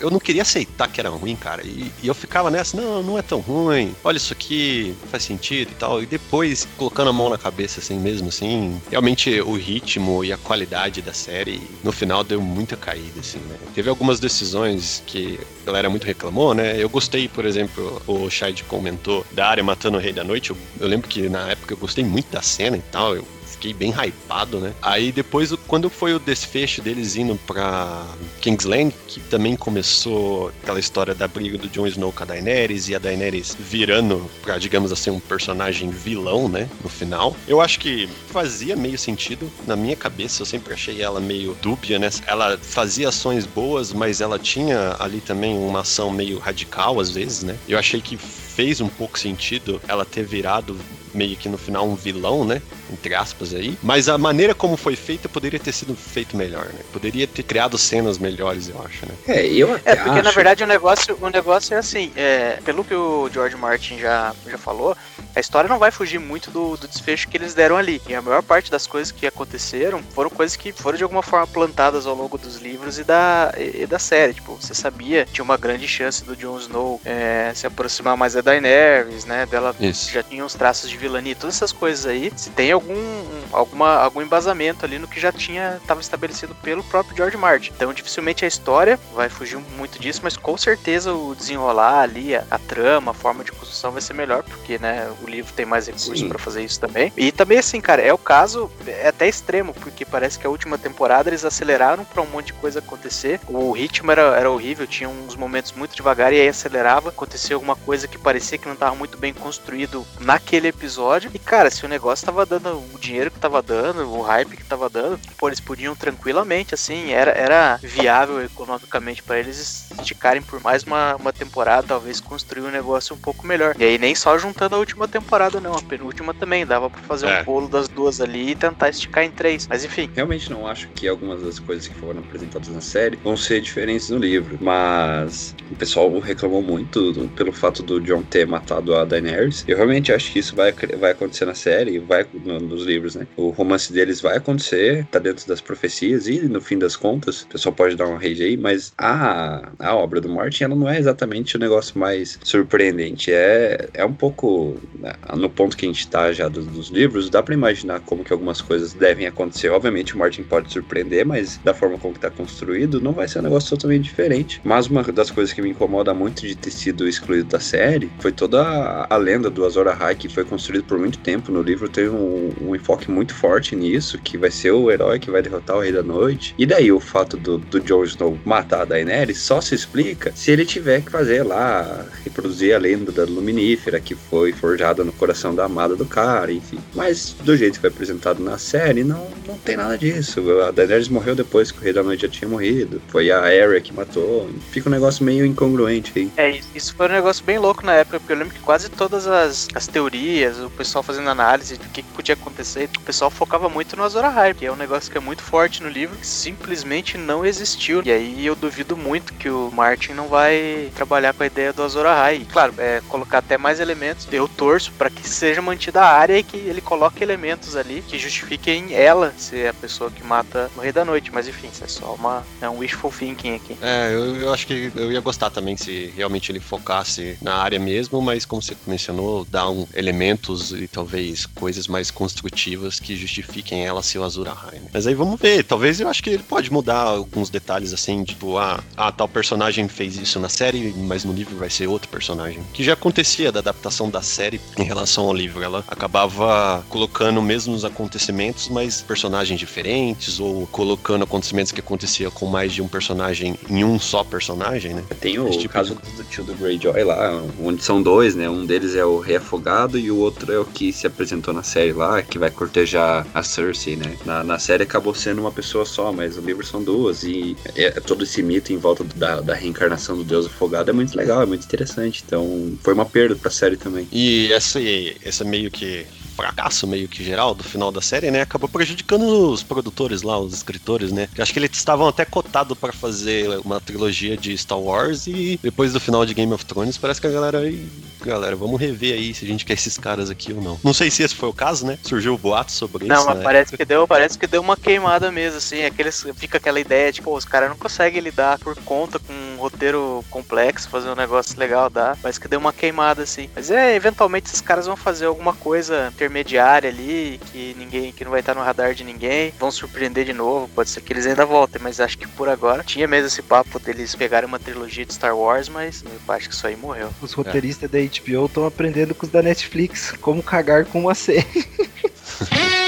[0.00, 1.64] Eu não queria aceitar que era ruim, cara.
[1.64, 3.94] E, e eu ficava nessa, não, não é tão ruim.
[4.02, 6.02] Olha isso aqui, faz sentido e tal.
[6.02, 10.36] E depois, colocando a mão na cabeça assim mesmo, assim, realmente o ritmo e a
[10.36, 13.56] qualidade da série, no final deu muita caída, assim, né?
[13.74, 16.82] Teve algumas decisões que a galera muito reclamou, né?
[16.82, 20.50] Eu gostei, por exemplo, o Shade comentou da área matando o Rei da Noite.
[20.50, 23.14] Eu, eu lembro que na época eu gostei muito da cena e tal.
[23.14, 23.24] Eu
[23.62, 24.74] fiquei bem hypado, né?
[24.82, 28.04] Aí depois, quando foi o desfecho deles indo pra
[28.40, 32.94] Kingsland, que também começou aquela história da briga do Jon Snow com a Daenerys e
[32.96, 36.68] a Daenerys virando pra, digamos assim, um personagem vilão, né?
[36.82, 37.36] No final.
[37.46, 39.48] Eu acho que fazia meio sentido.
[39.64, 42.10] Na minha cabeça, eu sempre achei ela meio dúbia, né?
[42.26, 47.44] Ela fazia ações boas, mas ela tinha ali também uma ação meio radical, às vezes,
[47.44, 47.56] né?
[47.68, 50.76] Eu achei que fez um pouco sentido ela ter virado
[51.14, 52.60] meio que no final um vilão, né?
[52.92, 53.78] Entre aspas aí.
[53.82, 56.80] Mas a maneira como foi feita poderia ter sido feito melhor, né?
[56.92, 59.14] Poderia ter criado cenas melhores, eu acho, né?
[59.26, 60.22] É, eu até É, porque acho...
[60.22, 64.34] na verdade o negócio, o negócio é assim, é, pelo que o George Martin já,
[64.46, 64.96] já falou,
[65.34, 68.00] a história não vai fugir muito do, do desfecho que eles deram ali.
[68.06, 71.46] E a maior parte das coisas que aconteceram foram coisas que foram de alguma forma
[71.46, 74.34] plantadas ao longo dos livros e da, e, e da série.
[74.34, 78.34] Tipo, você sabia que tinha uma grande chance do Jon Snow é, se aproximar mais
[78.34, 79.46] da Daenerys, né?
[79.46, 80.10] Dela Isso.
[80.10, 82.32] já tinha uns traços de vilania, todas essas coisas aí.
[82.36, 86.82] Se tem algum, 嗯嗯 alguma, algum embasamento ali no que já tinha estava estabelecido pelo
[86.84, 87.72] próprio George Martin.
[87.74, 92.44] Então, dificilmente a história vai fugir muito disso, mas com certeza o desenrolar ali, a,
[92.50, 95.86] a trama, a forma de construção vai ser melhor, porque, né, o livro tem mais
[95.86, 97.12] recursos para fazer isso também.
[97.16, 100.78] E também, assim, cara, é o caso, é até extremo, porque parece que a última
[100.78, 103.40] temporada eles aceleraram para um monte de coisa acontecer.
[103.48, 107.10] O ritmo era, era horrível, tinha uns momentos muito devagar e aí acelerava.
[107.10, 111.30] Aconteceu alguma coisa que parecia que não tava muito bem construído naquele episódio.
[111.34, 114.64] E, cara, se o negócio tava dando o dinheiro que tava dando, o hype que
[114.64, 120.62] tava dando, pô, eles podiam tranquilamente, assim, era, era viável economicamente para eles esticarem por
[120.62, 123.74] mais uma, uma temporada, talvez construir um negócio um pouco melhor.
[123.78, 127.26] E aí nem só juntando a última temporada, não, a penúltima também, dava pra fazer
[127.26, 127.40] É.
[127.40, 129.66] um bolo das duas ali e tentar esticar em três.
[129.68, 133.36] Mas enfim, Realmente não acho que algumas das coisas que foram apresentadas na série vão
[133.36, 138.46] ser diferentes no livro, mas o pessoal reclamou muito do- pelo fato do John ter
[138.46, 139.64] matado a Daenerys.
[139.66, 143.26] Eu realmente acho que isso vai, vai acontecer na série, vai no- nos livros, né?
[143.36, 147.48] O romance deles vai acontecer, tá dentro das profecias e no fim das contas, o
[147.48, 150.98] pessoal pode dar um rage aí, mas a, a obra do Martin, ela não é
[150.98, 156.06] exatamente o negócio mais surpreendente, é, é um pouco né, no ponto que a gente
[156.08, 159.70] tá já dos, dos livros, dá pra imaginar como que algumas coisas devem acontecer.
[159.70, 163.40] Obviamente o Martin pode surpreender, mas da forma como que tá construído, não vai ser
[163.40, 164.60] um negócio totalmente diferente.
[164.64, 168.32] Mas uma das coisas que me incomoda muito de ter sido excluído da série foi
[168.32, 171.88] toda a, a lenda do Azor Ahai, que foi construído por muito tempo no livro,
[171.88, 175.76] tem um, um enfoque muito forte nisso, que vai ser o herói que vai derrotar
[175.76, 176.54] o Rei da Noite.
[176.58, 180.50] E daí o fato do, do Jon Snow matar a Daenerys só se explica se
[180.50, 185.54] ele tiver que fazer lá, reproduzir a lenda da Luminífera, que foi forjada no coração
[185.54, 186.78] da amada do cara, enfim.
[186.94, 190.40] Mas do jeito que foi apresentado na série, não, não tem nada disso.
[190.62, 193.00] A Daenerys morreu depois que o Rei da Noite já tinha morrido.
[193.08, 194.50] Foi a Arya que matou.
[194.72, 196.30] Fica um negócio meio incongruente aí.
[196.36, 199.26] É, isso- foi um negócio bem louco na época, porque eu lembro que quase todas
[199.28, 203.68] as, as teorias, o pessoal fazendo análise do que, que podia acontecer, o pessoal focava
[203.68, 206.26] muito no Azor Ahai, que é um negócio que é muito forte no livro, que
[206.26, 208.00] simplesmente não existiu.
[208.02, 211.82] E aí eu duvido muito que o Martin não vai trabalhar com a ideia do
[211.82, 212.36] Azor Ahai.
[212.36, 214.26] E, claro, é, colocar até mais elementos.
[214.32, 218.18] Eu torço para que seja mantida a área e que ele coloque elementos ali que
[218.18, 221.30] justifiquem ela ser a pessoa que mata o Rei da Noite.
[221.30, 223.76] Mas enfim, isso é só uma, é um wishful thinking aqui.
[223.82, 227.78] É, eu, eu acho que eu ia gostar também se realmente ele focasse na área
[227.78, 233.84] mesmo, mas como você mencionou, dar um, elementos e talvez coisas mais construtivas que justifiquem
[233.84, 234.78] ela ser o Azur Ahai.
[234.78, 234.88] né?
[234.92, 238.58] Mas aí vamos ver, talvez eu acho que ele pode mudar alguns detalhes assim, tipo,
[238.58, 242.62] ah, ah, tal personagem fez isso na série, mas no livro vai ser outro personagem.
[242.72, 245.62] Que já acontecia da adaptação da série em relação ao livro.
[245.62, 252.72] Ela acabava colocando mesmos acontecimentos, mas personagens diferentes, ou colocando acontecimentos que acontecia com mais
[252.72, 255.04] de um personagem em um só personagem, né?
[255.20, 258.48] Tem o tipo caso do tio do Greyjoy lá, onde são dois, né?
[258.48, 261.62] Um deles é o rei afogado e o outro é o que se apresentou na
[261.62, 262.50] série lá, que vai
[262.82, 264.16] cortejar a Cersei, né?
[264.24, 267.90] Na, na série acabou sendo uma pessoa só, mas o livro são duas e é,
[268.00, 271.46] todo esse mito em volta da, da reencarnação do deus afogado é muito legal, é
[271.46, 272.22] muito interessante.
[272.26, 274.08] Então foi uma perda pra série também.
[274.10, 274.80] E essa,
[275.24, 279.62] essa meio que fracasso meio que geral do final da série, né, acabou prejudicando os
[279.62, 281.28] produtores lá, os escritores, né?
[281.36, 285.58] Eu acho que eles estavam até cotados para fazer uma trilogia de Star Wars e
[285.62, 287.88] depois do final de Game of Thrones parece que a galera aí,
[288.24, 290.78] galera, vamos rever aí se a gente quer esses caras aqui ou não.
[290.82, 291.98] Não sei se esse foi o caso, né?
[292.02, 293.44] Surgiu o boato sobre Não, isso, mas né?
[293.44, 295.84] parece que deu, parece que deu uma queimada mesmo, assim.
[295.84, 299.56] Aqueles, fica aquela ideia de, pô, os caras não conseguem lidar por conta com um
[299.58, 302.16] roteiro complexo, fazer um negócio legal, dá.
[302.20, 303.48] Parece que deu uma queimada, assim.
[303.54, 308.30] Mas é, eventualmente esses caras vão fazer alguma coisa intermediária ali, que ninguém, que não
[308.30, 309.52] vai estar no radar de ninguém.
[309.58, 312.84] Vão surpreender de novo, pode ser que eles ainda voltem, mas acho que por agora
[312.84, 316.54] tinha mesmo esse papo deles pegarem uma trilogia de Star Wars, mas eu acho que
[316.54, 317.10] isso aí morreu.
[317.20, 321.46] Os roteiristas da HBO estão aprendendo com os da Netflix como cagar com uma série.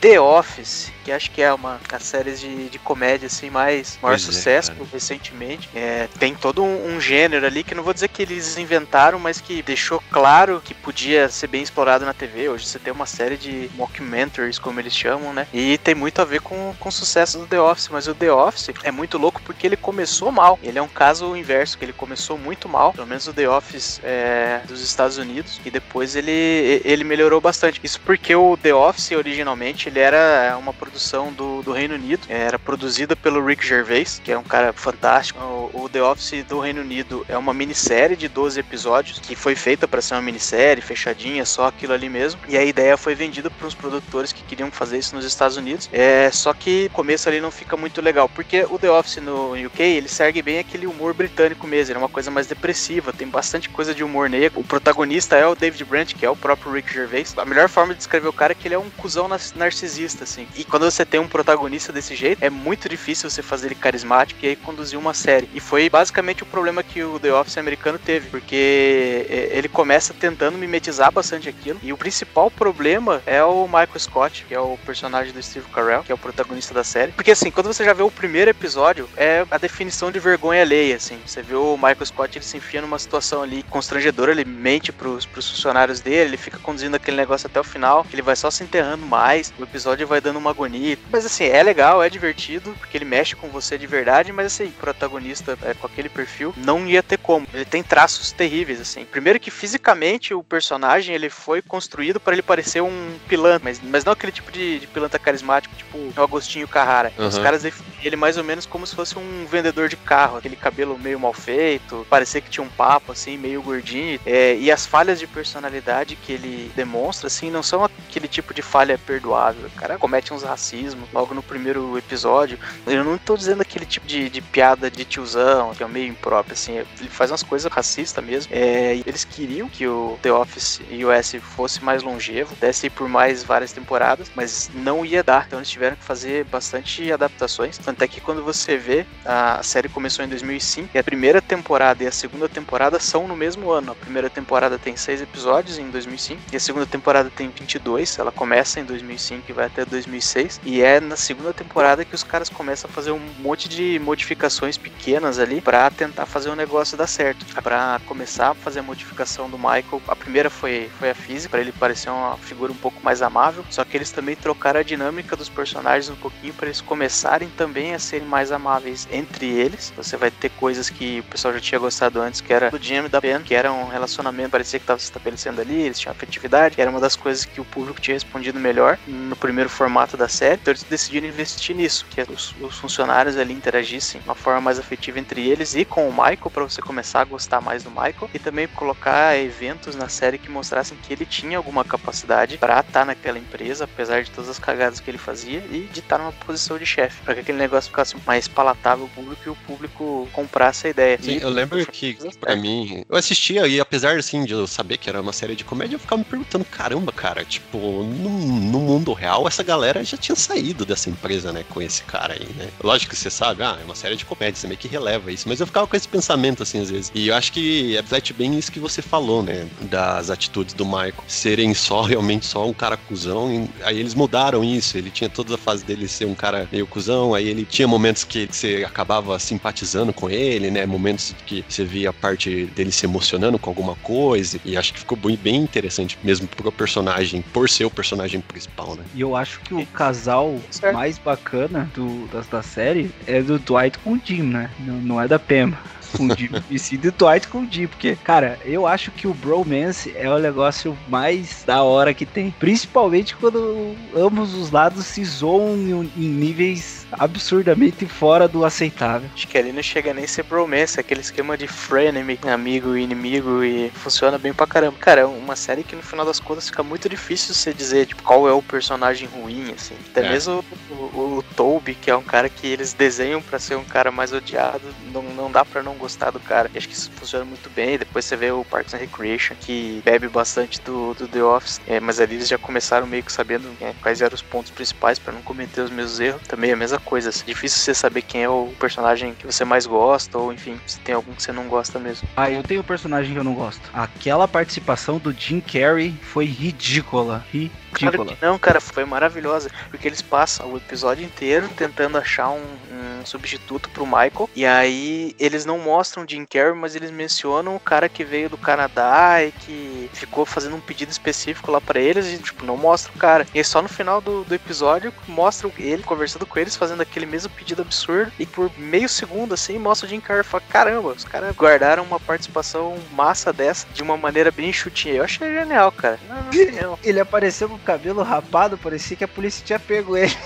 [0.00, 4.14] The Office, que acho que é uma das séries de, de comédia assim mais maior
[4.14, 4.88] Pois é, sucesso cara.
[4.90, 5.68] recentemente.
[5.74, 9.40] É, tem todo um, um gênero ali que não vou dizer que eles inventaram, mas
[9.40, 12.48] que deixou claro que podia ser bem explorado na TV.
[12.48, 15.46] Hoje você tem uma série de mockumentaries, como eles chamam, né?
[15.52, 18.32] E tem muito a ver com, com o sucesso do The Office, mas o The
[18.32, 20.58] Office é muito louco porque ele começou mal.
[20.62, 24.00] Ele é um caso inverso, que ele começou muito mal, pelo menos o The Office
[24.02, 27.80] é, dos Estados Unidos, e depois ele, ele melhorou bastante.
[27.82, 32.58] Isso porque o The Office originalmente ele era uma produção do, do Reino Unido, era
[32.58, 35.40] produzida pelo Rick Gervais, que é um cara fantástico.
[35.40, 39.54] O, o The Office do Reino Unido é uma minissérie de 12 episódios que foi
[39.54, 42.40] feita para ser uma minissérie fechadinha, só aquilo ali mesmo.
[42.48, 45.88] E a ideia foi vendida para os produtores que queriam fazer isso nos Estados Unidos.
[45.92, 49.52] É só que o começo ali não fica muito legal, porque o The Office no
[49.54, 53.26] UK ele segue bem aquele humor britânico mesmo, ele é uma coisa mais depressiva, tem
[53.28, 54.60] bastante coisa de humor negro.
[54.60, 57.34] O protagonista é o David Brent, que é o próprio Rick Gervais.
[57.36, 60.24] A melhor forma de descrever o cara é que ele é um cuzão nas- narcisista,
[60.24, 60.46] assim.
[60.54, 64.44] E quando você tem um protagonista desse jeito, é muito difícil você fazer ele carismático
[64.44, 65.48] e aí conduzir uma série.
[65.54, 70.12] E foi basicamente o problema que o The Office americano teve, porque é, ele começa
[70.12, 71.78] tentando mimetizar bastante aquilo.
[71.82, 76.02] E o principal problema é o Michael Scott, que é o personagem do Steve Carell,
[76.02, 77.12] que é o protagonista da série.
[77.12, 80.96] Porque assim, quando você já vê o primeiro episódio, é a definição de vergonha alheia,
[80.96, 81.18] assim.
[81.24, 85.24] Você vê o Michael Scott, ele se enfia numa situação ali constrangedora, ele mente pros,
[85.24, 88.62] pros funcionários dele, ele fica conduzindo aquele negócio até o final, ele vai só se
[88.62, 90.98] enterrando mais, episódio vai dando uma agonia.
[91.10, 94.66] Mas assim, é legal, é divertido, porque ele mexe com você de verdade, mas assim,
[94.66, 97.46] o protagonista é, com aquele perfil não ia ter como.
[97.54, 99.04] Ele tem traços terríveis, assim.
[99.04, 104.04] Primeiro que fisicamente o personagem ele foi construído para ele parecer um pilantra, mas, mas
[104.04, 107.12] não aquele tipo de, de pilantra carismático, tipo o Agostinho Carrara.
[107.16, 107.42] Os Aham.
[107.42, 110.98] caras definiam ele mais ou menos como se fosse um vendedor de carro, aquele cabelo
[110.98, 114.20] meio mal feito, parecia que tinha um papo assim, meio gordinho.
[114.26, 118.62] É, e as falhas de personalidade que ele demonstra, assim, não são aquele tipo de
[118.62, 119.59] falha perdoável.
[119.66, 122.58] O cara comete uns racismos logo no primeiro episódio.
[122.86, 126.54] Eu não tô dizendo aquele tipo de, de piada de tiozão, que é meio impróprio,
[126.54, 126.78] assim.
[126.78, 128.52] Ele faz umas coisas racistas mesmo.
[128.54, 133.42] É, e eles queriam que o The Office US fosse mais longevo, desse por mais
[133.42, 135.46] várias temporadas, mas não ia dar.
[135.46, 137.78] Então eles tiveram que fazer bastante adaptações.
[137.78, 142.02] Tanto é que quando você vê, a série começou em 2005 e a primeira temporada
[142.02, 143.92] e a segunda temporada são no mesmo ano.
[143.92, 148.18] A primeira temporada tem seis episódios em 2005 e a segunda temporada tem 22.
[148.18, 150.60] Ela começa em 2005 e vai até 2006.
[150.64, 154.76] E é na segunda temporada que os caras começam a fazer um monte de modificações
[154.76, 157.44] pequenas ali pra tentar fazer o negócio dar certo.
[157.62, 161.60] Pra começar a fazer a modificação do Michael, a primeira foi, foi a física, pra
[161.60, 163.64] ele parecer uma figura um pouco mais amável.
[163.70, 167.94] Só que eles também trocaram a dinâmica dos personagens um pouquinho pra eles começarem também
[167.94, 169.92] a serem mais amáveis entre eles.
[169.96, 173.08] Você vai ter coisas que o pessoal já tinha gostado antes, que era do e
[173.08, 176.74] da Ben, que era um relacionamento, parecia que estava se estabelecendo ali, eles tinham afetividade,
[176.74, 180.28] que era uma das coisas que o público tinha respondido melhor no primeiro formato da
[180.28, 180.54] série.
[180.60, 184.78] Então eles decidiram investir nisso, que os, os funcionários ali interagissem de uma forma mais
[184.78, 188.30] afetiva entre eles e com o Michael, para você começar a gostar mais do Michael,
[188.34, 193.04] e também colocar eventos na série que mostrassem que ele tinha alguma capacidade para estar
[193.04, 196.78] naquela empresa, apesar de todas as cagadas que ele fazia, e de estar numa posição
[196.78, 200.86] de chefe, para que aquele negócio ficasse mais palatável ao público e o público comprasse
[200.86, 201.18] a ideia.
[201.20, 204.98] Sim, E- eu lembro que, pra mim, eu assistia e apesar, assim, de eu saber
[204.98, 208.80] que era uma série de comédia, eu ficava me perguntando, caramba, cara, tipo, no, no
[208.80, 212.48] mundo real, real, essa galera já tinha saído dessa empresa, né, com esse cara aí,
[212.56, 212.68] né?
[212.82, 215.48] Lógico que você sabe, ah, é uma série de comédia, você meio que releva isso,
[215.48, 217.12] mas eu ficava com esse pensamento, assim, às vezes.
[217.14, 221.14] E eu acho que reflete bem isso que você falou, né, das atitudes do Michael
[221.26, 225.58] serem só, realmente só um cara cuzão, aí eles mudaram isso, ele tinha toda a
[225.58, 230.12] fase dele ser um cara meio cuzão, aí ele tinha momentos que você acabava simpatizando
[230.12, 234.60] com ele, né, momentos que você via a parte dele se emocionando com alguma coisa,
[234.64, 239.04] e acho que ficou bem interessante mesmo pro personagem, por ser o personagem principal, né.
[239.14, 240.94] E eu acho que o casal Certo.
[240.94, 244.70] mais bacana do, da, da série é do Dwight com o Jim, né?
[244.80, 245.72] Não, não é da Pam.
[246.16, 247.86] Com o Jim e sim do Dwight com o Jim.
[247.86, 252.50] Porque, cara, eu acho que o bromance é o negócio mais da hora que tem.
[252.52, 259.28] Principalmente quando ambos os lados se zoam em, em níveis absurdamente fora do aceitável.
[259.34, 262.96] Acho que ali não chega nem a ser bromance, é aquele esquema de frenemy, amigo
[262.96, 264.96] e inimigo, e funciona bem pra caramba.
[264.98, 268.22] Cara, é uma série que no final das contas fica muito difícil você dizer tipo,
[268.22, 269.94] qual é o personagem ruim, assim.
[270.10, 270.30] Até É.
[270.30, 273.84] mesmo o, o, o Toby, que é um cara que eles desenham pra ser um
[273.84, 276.70] cara mais odiado, não, não dá pra não gostar do cara.
[276.74, 277.98] E acho que isso funciona muito bem.
[277.98, 281.98] Depois você vê o Parks and Recreation, que bebe bastante do, do The Office, é,
[282.00, 285.32] mas ali eles já começaram meio que sabendo é, quais eram os pontos principais pra
[285.32, 286.42] não cometer os mesmos erros.
[286.46, 287.30] Também é a mesma coisa.
[287.30, 290.98] assim, difícil você saber quem é o personagem que você mais gosta, ou enfim, se
[291.00, 292.28] tem algum que você não gosta mesmo.
[292.36, 293.90] Ah, eu tenho um personagem que eu não gosto.
[293.92, 297.44] Aquela participação do Jim Carrey foi ridícula.
[297.92, 298.36] Claro Ridícula.
[298.36, 299.70] que não, cara, foi maravilhosa.
[299.90, 304.48] Porque eles passam o episódio inteiro tentando achar um, um substituto pro Michael.
[304.54, 308.48] E aí eles não mostram o Jim Carrey, mas eles mencionam o cara que veio
[308.48, 312.26] do Canadá e que ficou fazendo um pedido específico lá pra eles.
[312.26, 313.46] E, tipo, não mostra o cara.
[313.54, 317.50] E só no final do, do episódio mostra ele conversando com eles, fazendo aquele mesmo
[317.50, 318.32] pedido absurdo.
[318.38, 322.02] E por meio segundo, assim, mostra o Jim Carrey e fala: caramba, os caras guardaram
[322.02, 325.16] uma participação massa dessa de uma maneira bem chutinha.
[325.16, 326.18] Eu achei genial, cara.
[326.28, 326.98] Não, não, genial.
[327.02, 330.36] Ele apareceu com o cabelo rapado, parecia que a polícia tinha pego ele.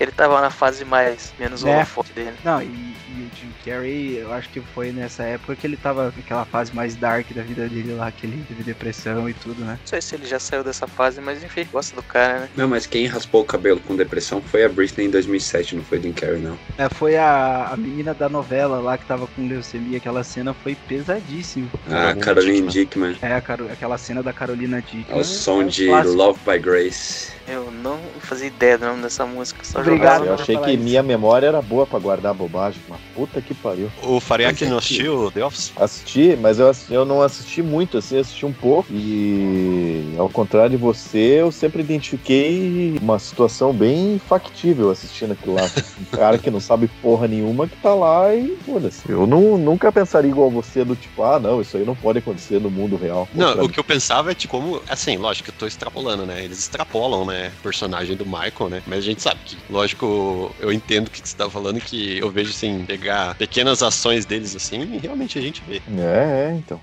[0.00, 1.76] Ele tava na fase mais menos É.
[1.76, 2.34] holofote dele.
[2.44, 6.12] Não, e, e o Jim Carrey, eu acho que foi nessa época que ele tava
[6.16, 9.78] naquela fase mais dark da vida dele lá, que ele teve depressão e tudo, né?
[9.80, 12.48] Não sei se ele já saiu dessa fase, mas enfim, gosta do cara, né?
[12.56, 16.00] Não, mas quem raspou o cabelo com depressão foi a Britney em 2007, não foi
[16.00, 16.58] Jim Carrey, não.
[16.76, 20.74] É, foi a, a menina da novela lá que tava com leucemia, aquela cena foi
[20.74, 21.68] pesadíssima.
[21.86, 23.16] Ah, Carolina Caroline Dickman.
[23.22, 25.18] É, a Caro- aquela cena da Carolina Dickman.
[25.18, 26.14] Ao som de clássico.
[26.16, 27.32] Love by Grace.
[27.46, 30.20] Eu não fazia ideia do nome dessa música, só Obrigado.
[30.20, 30.42] Eu jogava.
[30.42, 30.82] achei falar que isso.
[30.82, 33.90] minha memória era boa pra guardar bobagem, mas puta que pariu.
[34.02, 35.72] O Fariak é não que- assistiu The Office?
[35.76, 38.88] Assisti, mas eu, assisti- eu não assisti muito, assim, assisti um pouco.
[38.90, 45.62] E ao contrário de você, eu sempre identifiquei uma situação bem factível assistindo aquilo lá.
[46.00, 49.02] Um cara que não sabe porra nenhuma que tá lá e foda-se.
[49.08, 52.60] Eu não, nunca pensaria igual você, do tipo, ah, não, isso aí não pode acontecer
[52.60, 53.28] no mundo real.
[53.34, 56.42] Não, o que eu pensava é de como, assim, lógico que eu tô extrapolando, né?
[56.44, 58.82] Eles extrapolam, né, o personagem do Michael, né?
[58.86, 62.30] Mas a gente sabe que, lógico, eu entendo o que você tá falando, que eu
[62.30, 65.80] vejo, assim, pegar pequenas ações deles, assim, e realmente a gente vê.
[65.98, 66.80] É, é, então.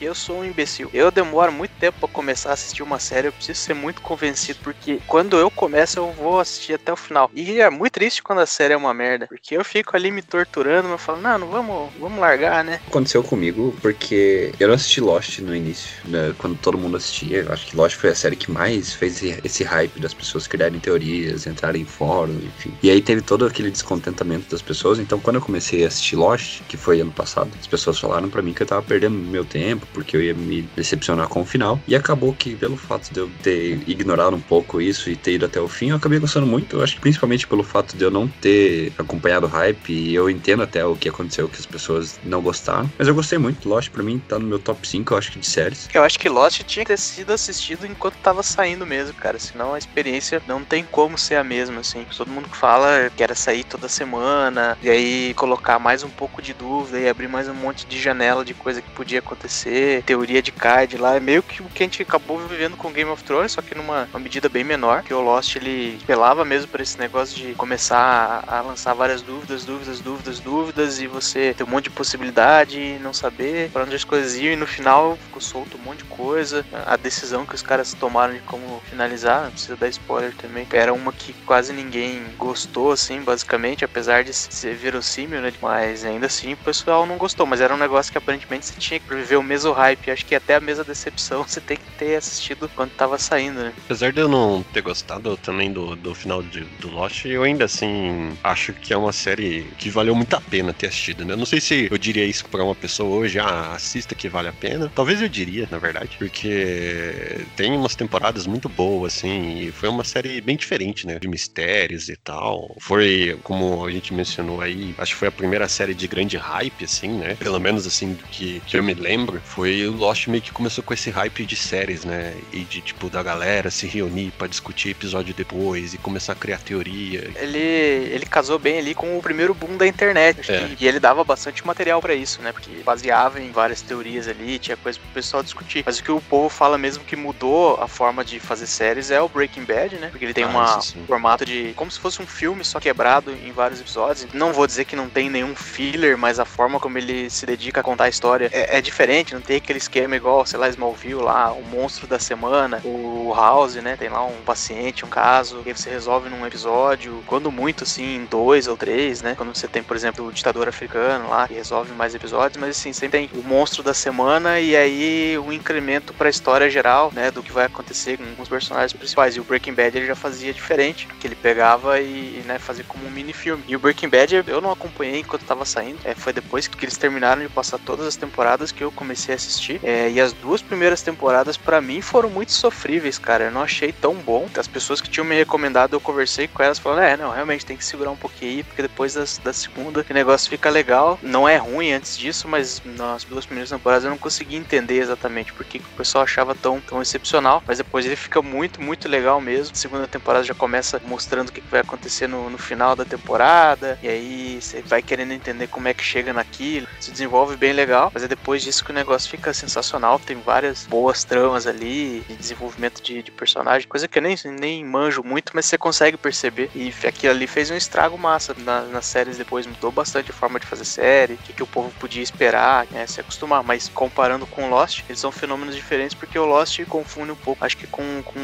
[0.00, 0.88] Eu sou um imbecil.
[0.94, 4.58] Eu demoro muito tempo pra começar a assistir uma série, eu preciso ser muito convencido,
[4.62, 7.30] porque quando eu começo, eu vou assistir até o final.
[7.34, 10.22] E é muito triste quando a série é uma merda, porque eu fico ali me
[10.22, 12.80] torturando, eu falo, não, não vamos, vamos largar, né?
[12.86, 17.42] Aconteceu comigo porque eu não assisti Lost no início, né, quando todo mundo assistia.
[17.42, 20.80] Eu acho que Lost foi a série que mais fez esse, hype das pessoas criarem
[20.80, 22.72] teorias, entrarem em fóruns, enfim.
[22.82, 24.98] E aí teve todo aquele descontentamento das pessoas.
[24.98, 28.40] Então, quando eu comecei a assistir Lost, que foi ano passado, as pessoas falaram pra
[28.40, 31.82] mim que eu tava perdendo meu tempo, porque eu ia me decepcionar com o final.
[31.86, 35.46] E acabou que, pelo fato de eu ter ignorado um pouco isso e ter ido
[35.46, 36.76] até o fim, eu acabei gostando muito.
[36.76, 39.92] Eu acho que principalmente pelo fato de eu não ter acompanhado o hype.
[39.92, 42.90] E eu entendo até o que aconteceu, que as pessoas não gostaram.
[42.98, 43.68] Mas eu gostei muito.
[43.68, 45.88] Lost, pra mim, tá no meu top 5, eu acho que de séries.
[45.92, 49.38] Eu acho que Lost tinha que ter sido assistido enquanto tava saindo mesmo, cara.
[49.38, 52.06] Senão a experiência não tem como ser a mesma, assim.
[52.16, 56.42] Todo mundo que fala que era sair toda semana, e aí colocar mais um pouco
[56.42, 60.42] de dúvida e abrir mais um monte de janela de coisa que podia acontecer, teoria
[60.42, 61.16] de card lá.
[61.16, 63.74] É meio que o que a gente acabou vivendo com Game of Thrones, só que
[63.74, 65.02] numa uma medida bem menor.
[65.02, 69.22] Que o Lost ele pelava mesmo por esse negócio de começar a, a lançar várias
[69.22, 73.94] dúvidas, dúvidas, dúvidas, dúvidas, e você ter um monte de possibilidade não saber pra onde
[73.94, 76.64] as coisas iam, e no final ficou solto um monte de coisa.
[76.86, 80.92] A decisão que os caras tomaram de como finalizar, não precisa dar spoiler também, era
[80.92, 85.52] uma que quase ninguém gostou, assim, basicamente, apesar de ser verossímil, né?
[85.60, 89.00] Mas ainda assim o pessoal não gostou, mas era um negócio que aparentemente você tinha
[89.00, 90.10] que viver o mesmo hype.
[90.10, 93.72] Acho que até a mesma decepção você tem que ter assistido quando tava saindo, né?
[93.84, 97.64] Apesar de eu não ter gostado também do, do final de, do Lost, eu ainda
[97.64, 101.36] assim acho que é uma série que valeu muito a pena ter assistido, né?
[101.36, 104.52] Não sei se eu diria isso pra uma pessoa hoje, ah, assista que vale a
[104.52, 104.90] pena.
[104.94, 110.04] Talvez eu diria, na verdade, porque tem umas temporadas muito boas, assim, e foi uma
[110.04, 111.18] série bem diferente, né?
[111.18, 112.76] De mistérios e tal.
[112.80, 116.84] Foi, como a gente mencionou aí, acho que foi a primeira série de grande hype,
[116.84, 117.34] assim, né?
[117.36, 120.82] Pelo menos assim, do que, que eu me lembro, foi o Lost meio que começou
[120.84, 122.34] com esse hype de séries, né?
[122.52, 126.58] E de, tipo, da galera se reunir para discutir episódio depois e começar a criar
[126.58, 127.30] teoria.
[127.36, 130.50] Ele, ele casou bem ali com o primeiro boom da internet.
[130.50, 130.70] É.
[130.78, 132.52] E ele dava bastante material pra isso, né?
[132.52, 135.82] Porque baseava em várias teorias ali, tinha coisa pro pessoal discutir.
[135.86, 139.20] Mas o que o povo fala mesmo que mudou a forma de fazer séries é
[139.20, 140.08] o Breaking Bad, né?
[140.10, 141.72] Porque ele tem Ah, uma- um formato de.
[141.76, 144.26] como se fosse um filme, só quebrado em vários episódios.
[144.32, 147.80] Não vou dizer que não tem nenhum filler, mas a forma como ele se dedica
[147.80, 149.34] a contar a história é, é diferente.
[149.40, 153.76] Não tem aquele esquema igual, sei lá, Smallville lá, o monstro da semana, o House,
[153.76, 153.96] né?
[153.96, 157.24] Tem lá um paciente, um caso, que você resolve num episódio.
[157.26, 159.34] Quando muito, assim, em dois ou três, né?
[159.34, 162.92] Quando você tem, por exemplo, o ditador africano lá, que resolve mais episódios, mas assim,
[162.92, 167.30] sempre tem o monstro da semana e aí o incremento pra história geral, né?
[167.30, 169.36] Do que vai acontecer com os personagens principais.
[169.36, 173.06] E o Breaking Bad ele já fazia diferente, que ele pegava e, né, fazia como
[173.06, 173.64] um mini filme.
[173.66, 176.98] E o Breaking Bad eu não acompanhei enquanto tava saindo, é, foi depois que eles
[176.98, 179.80] terminaram de passar todas as temporadas que eu comecei a assistir.
[179.82, 183.44] É, e as duas primeiras temporadas pra mim foram muito sofríveis, cara.
[183.44, 184.48] Eu não achei tão bom.
[184.56, 187.76] As pessoas que tinham me recomendado, eu conversei com elas falando, é, não, realmente tem
[187.76, 191.18] que segurar um pouquinho porque depois das, da segunda o negócio fica legal.
[191.22, 195.52] Não é ruim antes disso, mas nas duas primeiras temporadas eu não consegui entender exatamente
[195.52, 197.62] por que que o pessoal achava tão, tão excepcional.
[197.66, 199.72] Mas depois ele fica muito, muito legal mesmo.
[199.72, 203.04] A segunda temporada já começa mostrando o que, que vai acontecer no, no final da
[203.04, 203.98] temporada.
[204.02, 206.86] E aí você vai querendo entender como é que chega naquilo.
[207.00, 208.10] Se desenvolve bem legal.
[208.12, 210.18] Mas é depois disso que o negócio fica sensacional.
[210.18, 214.84] Tem várias boas tramas ali, de desenvolvimento de, de personagem, coisa que eu nem, nem
[214.84, 216.70] manjo muito, mas você consegue perceber.
[216.74, 219.66] E aquilo ali fez um estrago massa na- nas séries depois.
[219.66, 223.06] Mudou bastante a forma de fazer série, o que, que o povo podia esperar, né,
[223.06, 223.62] se acostumar.
[223.62, 227.76] Mas comparando com Lost, eles são fenômenos diferentes porque o Lost confunde um pouco, acho
[227.76, 228.40] que com, com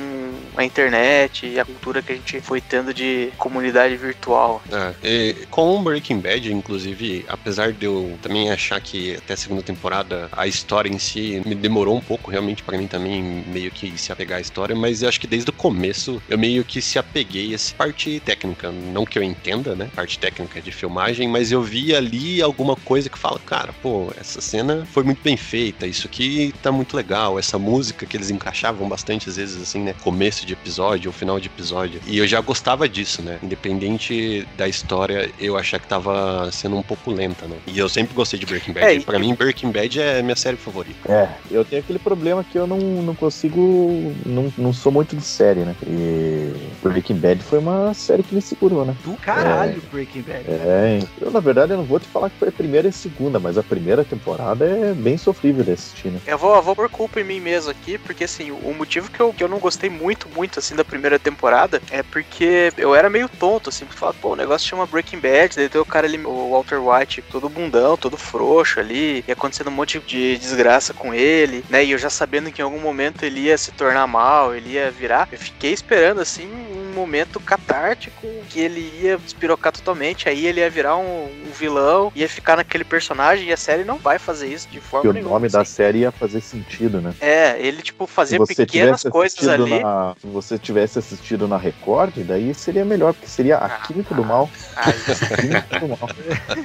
[0.57, 4.63] a internet e a cultura que a gente foi tendo de comunidade virtual.
[4.71, 9.63] É, e com Breaking Bad, inclusive, apesar de eu também achar que até a segunda
[9.63, 13.97] temporada a história em si me demorou um pouco, realmente pra mim também meio que
[13.97, 16.99] se apegar à história, mas eu acho que desde o começo eu meio que se
[16.99, 21.53] apeguei a essa parte técnica, não que eu entenda, né, parte técnica de filmagem, mas
[21.53, 25.87] eu vi ali alguma coisa que fala, cara, pô, essa cena foi muito bem feita,
[25.87, 29.95] isso aqui tá muito legal, essa música que eles encaixavam bastante às vezes assim, né,
[30.03, 34.69] começo de episódio ou final de episódio, e eu já gostava disso, né, independente da
[34.69, 38.47] história, eu achar que tava sendo um pouco lenta, né, e eu sempre gostei de
[38.47, 41.11] Breaking Bad, É, e pra mim Breaking Bad é minha série favorita.
[41.11, 44.15] É, eu tenho aquele problema que eu não, não consigo.
[44.25, 45.75] Não, não sou muito de série, né?
[45.87, 46.53] E
[46.83, 48.97] Breaking Bad foi uma série que me segurou, né?
[49.05, 50.45] Do caralho, Breaking Bad.
[50.49, 52.93] É, eu na verdade eu não vou te falar que foi a primeira e a
[52.93, 56.21] segunda, mas a primeira temporada é bem sofrível de assistir, né?
[56.27, 59.21] Eu vou, eu vou por culpa em mim mesmo aqui, porque assim, o motivo que
[59.21, 63.11] eu, que eu não gostei muito, muito assim da primeira temporada é porque eu era
[63.11, 66.07] meio tonto, assim, porque falava, pô, o negócio chama Breaking Bad, daí tem o cara
[66.07, 70.95] ali, o Walter White, todo bundão, todo frouxo ali, e acontecendo um monte de desgraça
[70.95, 71.85] com ele, né?
[71.85, 74.91] E eu já sabendo que em algum momento ele ia se tornar mal, ele ia
[74.91, 80.61] virar, eu fiquei esperando assim um momento catártico que ele ia despirocar totalmente, aí ele
[80.61, 84.47] ia virar um, um vilão, ia ficar naquele personagem, e a série não vai fazer
[84.49, 85.33] isso de forma Que o nenhuma.
[85.35, 85.73] nome da assim.
[85.73, 87.13] série ia fazer sentido, né?
[87.21, 89.81] É, ele, tipo, fazia pequenas coisas ali.
[89.81, 94.25] na, se você tivesse assistido na Record, daí seria melhor, porque seria a química do
[94.25, 94.49] mal.
[94.77, 94.95] Ai,
[95.31, 96.09] A química do mal.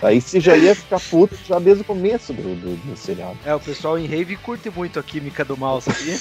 [0.01, 3.37] Aí você já ia ficar puto já desde o começo do, do, do seriado.
[3.45, 6.19] É, o pessoal em rave curte muito a química do mal, sabia?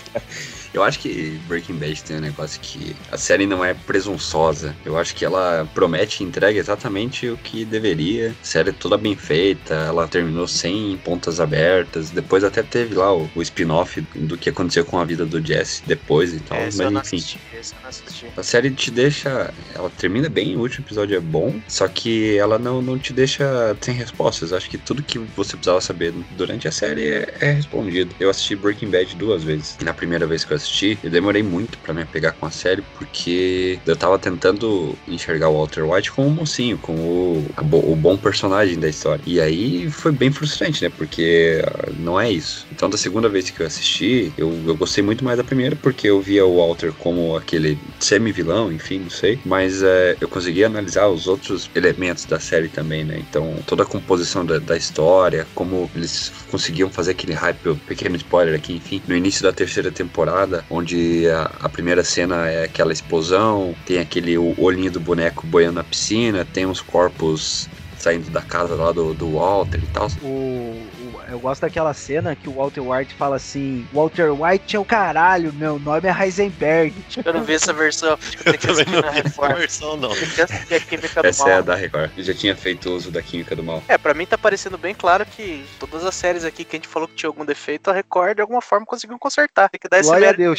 [0.72, 4.76] Eu acho que Breaking Bad tem um negócio que a série não é presunçosa.
[4.84, 8.34] Eu acho que ela promete e entrega exatamente o que deveria.
[8.42, 12.10] A série é toda bem feita, ela terminou sem pontas abertas.
[12.10, 15.82] Depois até teve lá o, o spin-off do que aconteceu com a vida do Jesse
[15.86, 16.58] depois e tal.
[16.58, 17.16] esse eu mas enfim.
[17.16, 18.32] assisti, eu.
[18.36, 19.52] A série te deixa.
[19.74, 23.76] Ela termina bem, o último episódio é bom, só que ela não, não te deixa
[23.80, 24.52] sem respostas.
[24.52, 28.14] Acho que tudo que você precisava saber durante a série é, é respondido.
[28.20, 29.76] Eu assisti Breaking Bad duas vezes.
[29.82, 32.82] Na primeira vez que eu assisti, eu demorei muito pra me apegar com a série,
[32.96, 38.16] porque eu tava tentando enxergar o Walter White como um mocinho, como o, o bom
[38.16, 39.22] personagem da história.
[39.26, 40.90] E aí foi bem frustrante, né?
[40.96, 42.66] Porque ah, não é isso.
[42.70, 46.08] Então, da segunda vez que eu assisti, eu, eu gostei muito mais da primeira, porque
[46.08, 49.40] eu via o Walter como aquele semi-vilão, enfim, não sei.
[49.44, 53.18] Mas é, eu consegui analisar os outros elementos da série também, né?
[53.18, 58.54] Então, toda a composição da, da história, como eles conseguiam fazer aquele hype, pequeno spoiler
[58.56, 63.74] aqui, enfim, no início da terceira temporada, onde a, a primeira cena é aquela explosão,
[63.84, 68.90] tem aquele olhinho do boneco boiando na piscina, tem uns corpos saindo da casa lá
[68.92, 70.08] do, do Walter e tal.
[70.20, 70.88] O-
[71.28, 75.52] eu gosto daquela cena que o Walter White fala assim: Walter White é o caralho,
[75.52, 76.94] meu nome é Heisenberg.
[77.24, 78.16] Eu não vi essa versão.
[78.42, 80.14] Tem que Também não vi essa versão, não.
[80.14, 81.52] Tem que assistir a Química do Essa Mal.
[81.52, 82.10] é a da Record.
[82.16, 83.82] Eu já tinha feito uso da química do mal.
[83.88, 86.88] É, pra mim tá parecendo bem claro que todas as séries aqui que a gente
[86.88, 89.68] falou que tinha algum defeito, a Record de alguma forma conseguiu consertar.
[89.68, 90.32] Tem que dar esse Glória a.
[90.32, 90.58] Deus.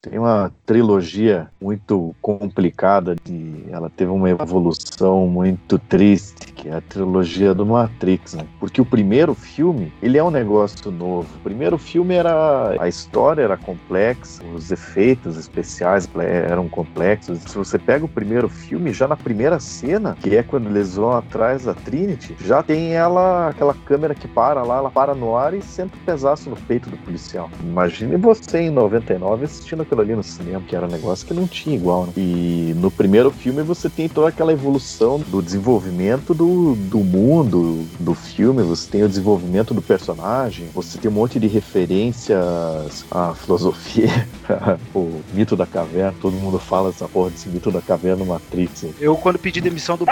[0.00, 6.80] Tem uma trilogia muito complicada de, ela teve uma evolução muito triste, que é a
[6.80, 8.46] trilogia do Matrix, né?
[8.60, 11.28] Porque o primeiro filme, ele é um negócio novo.
[11.36, 16.08] O primeiro filme era a história era complexa, os efeitos especiais
[16.48, 17.40] eram complexos.
[17.40, 21.12] Se você pega o primeiro filme, já na primeira cena, que é quando eles vão
[21.12, 25.54] atrás da Trinity, já tem ela aquela câmera que para lá, ela para no ar
[25.54, 27.50] e senta pedaço no peito do policial.
[27.62, 31.46] Imagine você em 99 assistindo aquilo ali no cinema, que era um negócio que não
[31.46, 32.12] tinha igual, né?
[32.16, 38.14] E no primeiro filme você tem toda aquela evolução do desenvolvimento do, do mundo do
[38.14, 44.28] filme, você tem o desenvolvimento do personagem, você tem um monte de referências à filosofia,
[44.94, 48.86] o mito da caverna, todo mundo fala essa porra desse mito da caverna no Matrix.
[49.00, 50.04] Eu, quando pedi demissão do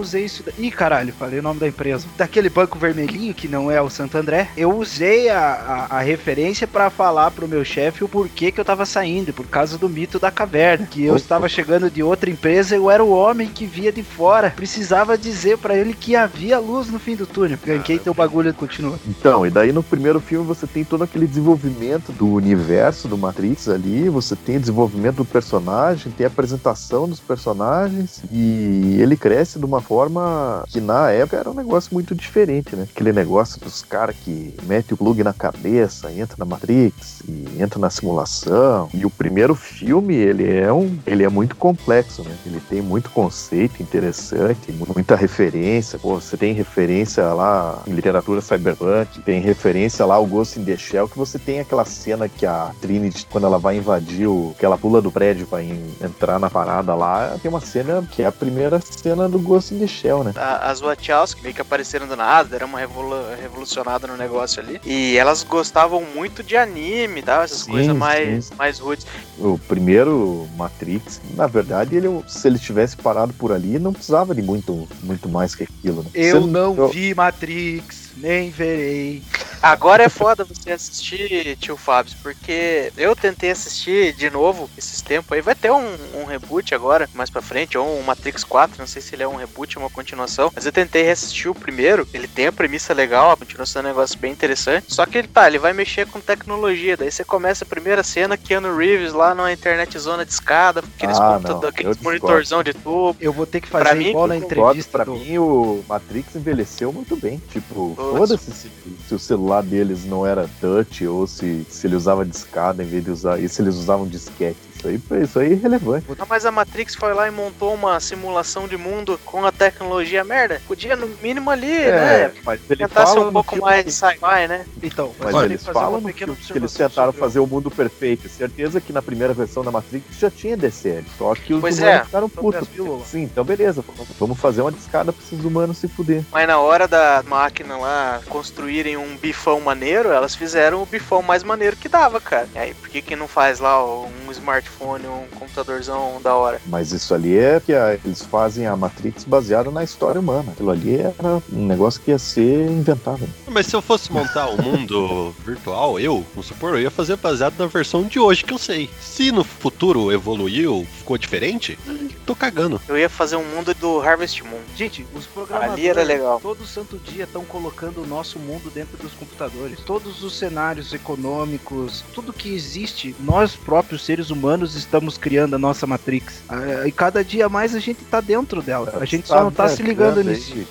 [0.00, 0.42] usei isso.
[0.42, 0.52] Da...
[0.58, 2.06] Ih, caralho, falei o nome da empresa.
[2.16, 6.66] Daquele banco vermelhinho que não é o Santo André, eu usei a, a, a referência
[6.66, 10.18] pra falar pro meu chefe o porquê que eu tava saindo, por causa do mito
[10.18, 10.86] da caverna.
[10.86, 14.50] Que eu estava chegando de outra empresa, eu era o homem que via de fora.
[14.50, 17.58] Precisava dizer pra ele que havia luz no fim do túnel.
[17.64, 18.98] Ganhei teu bagulho continua.
[19.06, 23.68] Então, e daí no primeiro filme você tem todo aquele desenvolvimento do universo do Matrix
[23.68, 29.58] ali, você tem o desenvolvimento do personagem, tem a apresentação dos personagens, e ele cresce
[29.58, 32.86] de uma forma que na época era um negócio muito diferente, né?
[32.94, 37.78] Aquele negócio dos caras que mete o plug na cabeça, entra na Matrix e entra
[37.78, 38.88] na simulação.
[38.92, 42.34] E o primeiro filme, ele é um, ele é muito complexo, né?
[42.46, 45.98] Ele tem muito conceito interessante, mu- muita referência.
[45.98, 50.76] Pô, você tem referência lá em literatura cyberpunk, tem referência lá ao Ghost in the
[50.76, 54.54] Shell, que você tem aquela cena que a Trinity, quando ela vai invadir o.
[54.58, 58.22] que ela pula do prédio pra en- entrar na parada lá, tem uma cena que
[58.22, 60.32] é a primeira cena do Ghost in the Shell, né?
[60.62, 64.80] As Wachowski meio que apareceram do nada, deram uma revolu- revolucionada no negócio ali.
[64.84, 68.54] E elas gostavam muito de anime e tal, essas Sim, coisas mais, sim.
[68.58, 69.06] mais rudes.
[69.38, 74.42] O primeiro Matrix, na verdade, ele, se ele tivesse parado por ali, não precisava de
[74.42, 76.10] muito, muito mais que aquilo, né?
[76.14, 79.22] Eu Você- não eu- vi Matrix, nem verei.
[79.62, 85.32] Agora é foda você assistir, tio Fábio, porque eu tentei assistir de novo esses tempos
[85.32, 85.42] aí.
[85.42, 89.02] Vai ter um, um reboot agora, mais pra frente, ou um Matrix 4, não sei
[89.02, 90.50] se ele é um reboot ou uma continuação.
[90.54, 94.18] Mas eu tentei reassistir o primeiro, ele tem a premissa legal, continua sendo um negócio
[94.18, 94.86] bem interessante.
[94.88, 96.96] Só que ele tá, ele vai mexer com tecnologia.
[96.96, 101.18] Daí você começa a primeira cena, Keanu Reeves lá numa internet zona de escada, aqueles,
[101.18, 102.02] Ah, não, eu aqueles discordo.
[102.04, 103.14] monitorzão de tubo.
[103.20, 105.12] Eu vou ter que Pra fazer mim, igual na Eu concordo, entrevista pra do...
[105.12, 107.40] mim o Matrix envelheceu muito bem.
[107.52, 108.09] Tipo, Putz.
[108.16, 108.70] Foda-se se,
[109.06, 113.04] se o celular deles não era touch ou se, se ele usava discada em vez
[113.04, 113.40] de usar.
[113.40, 114.69] E se eles usavam disquete.
[114.80, 116.06] Isso aí, isso aí é irrelevante.
[116.18, 120.24] Ah, mas a Matrix foi lá e montou uma simulação de mundo com a tecnologia
[120.24, 120.60] merda.
[120.66, 122.32] Podia, no mínimo ali, né?
[122.44, 124.64] mas ele Tentar ser fala um pouco filme- mais sci-fi, né?
[124.82, 126.24] Então, Mas eu eles que falam filme que
[126.56, 128.28] eles tentaram fazer o mundo perfeito.
[128.28, 131.04] Certeza que na primeira versão da Matrix já tinha DCL.
[131.18, 132.68] Só que os Pois humanos é, ficaram putos.
[133.06, 133.84] Sim, então beleza.
[134.18, 136.22] Vamos fazer uma discada pra esses humanos se fuder.
[136.32, 141.42] Mas na hora da máquina lá construírem um bifão maneiro, elas fizeram o bifão mais
[141.42, 142.48] maneiro que dava, cara.
[142.54, 146.60] E aí, por que que não faz lá um smartphone, um computadorzão da hora?
[146.66, 150.52] Mas isso ali é que a- eles fazem a Matrix baseada na história humana.
[150.52, 153.28] Aquilo ali era um negócio que ia ser inventado.
[153.48, 157.58] Mas se eu fosse montar um mundo virtual, eu, vamos supor, eu ia fazer baseado
[157.58, 158.88] na versão de hoje que eu sei.
[159.00, 161.78] Se no futuro evoluiu, ficou diferente,
[162.26, 162.80] tô cagando.
[162.88, 164.60] Eu ia fazer um mundo do Harvest Moon.
[164.76, 166.40] Gente, os programadores Ali era legal.
[166.40, 169.80] todo santo dia estão colocando o nosso mundo dentro dos computadores.
[169.80, 175.86] Todos os cenários econômicos, tudo que existe, nós próprios seres humanos estamos criando a nossa
[175.86, 176.42] Matrix.
[176.48, 178.92] Ah, E cada dia mais a gente tá dentro dela.
[179.00, 180.68] A gente só não tá se ligando viajando nisso.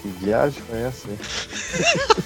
[0.00, 1.08] Que viagem foi essa?
[1.10, 1.18] hein?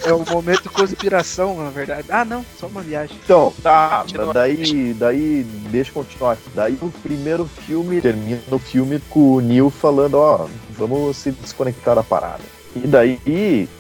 [0.05, 2.07] É o momento conspiração, na verdade.
[2.09, 3.19] Ah, não, só uma viagem.
[3.25, 6.49] Então, tá, daí, daí, deixa eu continuar aqui.
[6.55, 11.97] Daí o primeiro filme termina o filme com o Neil falando, ó, vamos se desconectar
[11.97, 12.43] da parada.
[12.77, 13.20] E daí,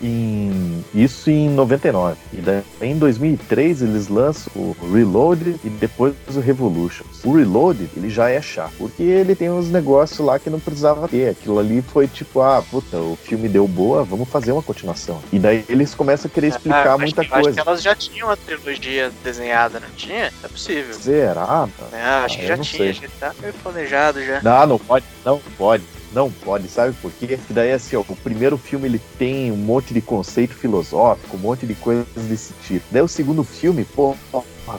[0.02, 2.16] em, isso em 99.
[2.32, 7.24] E daí, em 2003, eles lançam o Reloaded e depois o Revolutions.
[7.24, 11.08] O Reloaded, ele já é chato, porque ele tem uns negócios lá que não precisava
[11.08, 11.30] ter.
[11.30, 15.20] Aquilo ali foi tipo, ah, puta, o filme deu boa, vamos fazer uma continuação.
[15.32, 17.62] E daí eles começam a querer explicar Ah, muita acho que, Acho coisa.
[17.62, 20.32] que elas já tinham a trilogia desenhada, não tinha?
[20.42, 20.94] É possível.
[20.94, 21.68] Será?
[21.92, 22.90] É, acho Ah, que já não tinha, sei.
[22.90, 24.40] acho que tá meio planejado já.
[24.42, 25.82] Não, não pode, não pode.
[26.14, 27.38] Não pode, sabe por quê?
[27.46, 31.40] Que daí assim, ó, o primeiro filme ele tem um monte de conceito filosófico, um
[31.40, 32.86] monte de coisas desse tipo.
[32.90, 34.14] Daí o segundo filme, pô,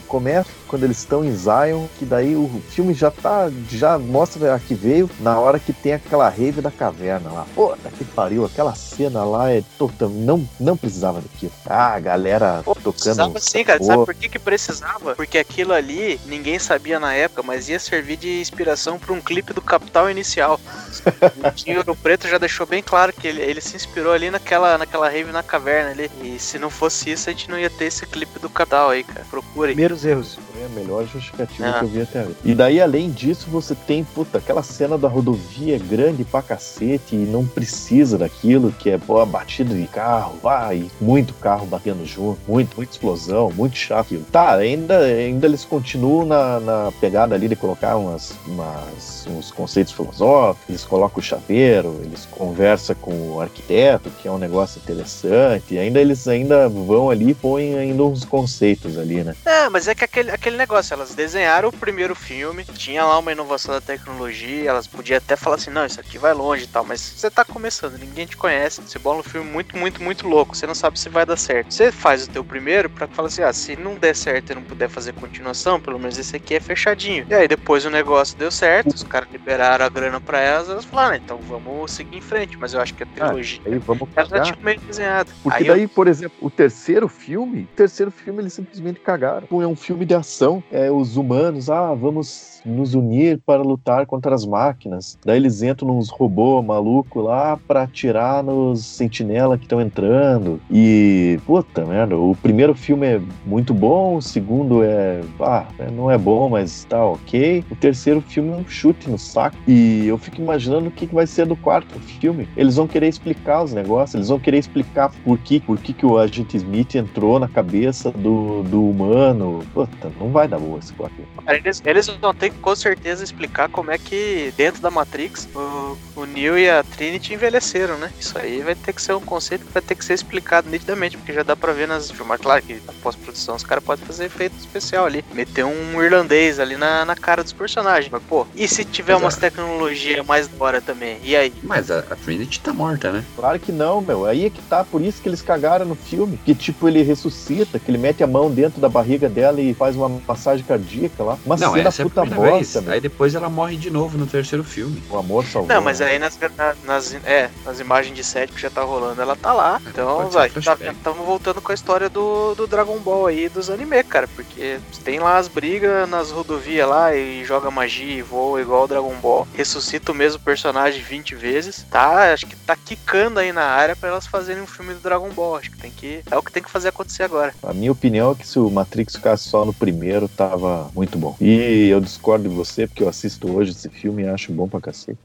[0.06, 4.58] começa quando eles estão em Zion, que daí o filme já tá, já mostra a
[4.58, 7.46] que veio na hora que tem aquela rave da caverna lá.
[7.54, 11.52] Pô, que pariu, aquela cena lá é total, não, não precisava daquilo.
[11.64, 12.94] Ah, a galera Pô, tocando.
[12.94, 13.82] precisava sim, cara.
[13.82, 15.14] Sabe por que que precisava?
[15.14, 19.52] Porque aquilo ali, ninguém sabia na época, mas ia servir de inspiração pra um clipe
[19.52, 20.60] do Capital Inicial.
[21.00, 24.76] O Tinho Ouro Preto já deixou bem claro que ele, ele se inspirou ali naquela,
[24.78, 26.10] naquela rave na caverna ali.
[26.22, 29.04] E se não fosse isso, a gente não ia ter esse clipe do Capital aí,
[29.04, 29.24] cara.
[29.30, 29.74] Procurem.
[29.74, 30.38] Primeiros erros.
[30.52, 31.78] Foi a melhor justificativa Ah.
[31.80, 32.34] que eu vi até agora.
[32.44, 37.18] E daí, além disso, você tem, puta, aquela cena da rodovia grande pra cacete e
[37.18, 42.76] não precisa daquilo, que é, pô, batida de carro, vai, muito carro batendo junto, muito,
[42.76, 44.06] muita explosão, muito chato.
[44.06, 44.24] aquilo.
[44.32, 49.92] Tá, ainda, ainda eles continuam na, na pegada ali de colocar umas, umas, uns conceitos
[49.92, 55.78] filosóficos, colocam o chaveiro, eles conversam com o arquiteto, que é um negócio interessante, e
[55.78, 59.34] ainda eles ainda vão ali e põem ainda uns conceitos ali, né?
[59.44, 63.32] É, mas é que aquele, aquele negócio, elas desenharam o primeiro filme, tinha lá uma
[63.32, 66.84] inovação da tecnologia, elas podiam até falar assim, não, isso aqui vai longe e tal,
[66.84, 70.56] mas você tá começando, ninguém te conhece, você bola um filme muito, muito, muito louco,
[70.56, 71.72] você não sabe se vai dar certo.
[71.72, 74.62] Você faz o teu primeiro pra falar assim, ah, se não der certo e não
[74.62, 77.26] puder fazer continuação, pelo menos esse aqui é fechadinho.
[77.28, 80.84] E aí depois o negócio deu certo, os caras liberaram a grana pra elas, elas
[80.84, 83.60] falaram, ah, então vamos seguir em frente, mas eu acho que a trilogia...
[83.64, 85.30] Aí vamos Ela meio desenhado.
[85.42, 89.46] Porque Aí eu- daí, por exemplo, o terceiro filme, o terceiro filme eles simplesmente cagaram.
[89.50, 90.62] É um filme de ação.
[90.70, 95.18] É os humanos, ah, vamos nos unir para lutar contra as máquinas.
[95.24, 100.60] Daí eles entram nos robôs maluco lá pra atirar nos sentinela que estão entrando.
[100.70, 106.18] E, puta merda, o primeiro filme é muito bom, o segundo é, ah, não é
[106.18, 107.64] bom, mas tá ok.
[107.70, 109.56] O terceiro filme é um chute no saco.
[109.66, 112.48] E eu fico imaginando o que vai ser do quarto filme.
[112.56, 116.06] Eles vão querer explicar os negócios, eles vão querer explicar por que, por que, que
[116.06, 119.60] o agente Smith entrou na cabeça do, do humano.
[119.72, 121.16] Puta, não vai dar boa esse quarto.
[121.48, 126.24] Eles, eles vão ter com certeza explicar como é que dentro da Matrix o, o
[126.26, 128.10] Neo e a Trinity envelheceram, né?
[128.18, 131.16] Isso aí vai ter que ser um conceito que vai ter que ser explicado nitidamente,
[131.16, 132.44] porque já dá pra ver nas filmagens.
[132.44, 136.76] Claro que na pós-produção os caras podem fazer efeito especial ali, meter um irlandês ali
[136.76, 138.10] na, na cara dos personagens.
[138.10, 139.24] Mas pô, e se tiver Exato.
[139.24, 141.18] umas tecnologias mais da hora também?
[141.22, 141.52] E aí?
[141.62, 143.24] Mas a, a Trinity tá morta, né?
[143.36, 144.26] Claro que não, meu.
[144.26, 146.38] Aí é que tá, por isso que eles cagaram no filme.
[146.44, 149.96] Que tipo, ele ressuscita, que ele mete a mão dentro da barriga dela e faz
[149.96, 151.38] uma massagem cardíaca lá.
[151.44, 152.74] Uma não, cena essa é a puta primeira vez.
[152.76, 152.92] meu.
[152.92, 155.02] Aí depois ela morre de novo no terceiro filme.
[155.10, 155.68] O amor salvou.
[155.74, 156.06] Não, mas né?
[156.06, 159.52] aí nas, na- nas, é, nas imagens de set que já tá rolando, ela tá
[159.52, 159.80] lá.
[159.86, 163.70] Então, pode ser vai, estamos voltando com a história do, do Dragon Ball aí, dos
[163.70, 164.28] anime, cara.
[164.28, 168.88] Porque tem lá as brigas nas rodovias lá e joga magia e voa igual o
[168.88, 169.46] Dragon Ball.
[169.54, 171.84] Ressuscita o mesmo personagem 20 vezes.
[171.90, 175.28] Tá, acho que tá quicando aí na área pra elas fazerem um filme do Dragon
[175.30, 175.56] Ball.
[175.56, 176.20] Acho que tem que.
[176.30, 177.54] É o que tem que fazer acontecer agora.
[177.62, 181.36] A minha opinião é que se o Matrix ficasse só no primeiro, tava muito bom.
[181.40, 184.80] E eu discordo de você, porque eu assisto hoje esse filme e acho bom pra
[184.80, 185.18] cacete.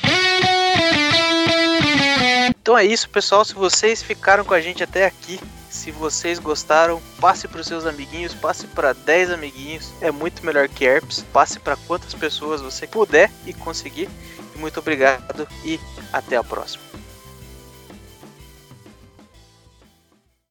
[2.61, 3.43] Então é isso, pessoal.
[3.43, 7.87] Se vocês ficaram com a gente até aqui, se vocês gostaram, passe para os seus
[7.87, 9.91] amiguinhos, passe para 10 amiguinhos.
[9.99, 11.25] É muito melhor que herpes.
[11.33, 14.07] Passe para quantas pessoas você puder e conseguir.
[14.55, 15.79] Muito obrigado e
[16.13, 16.83] até a próxima.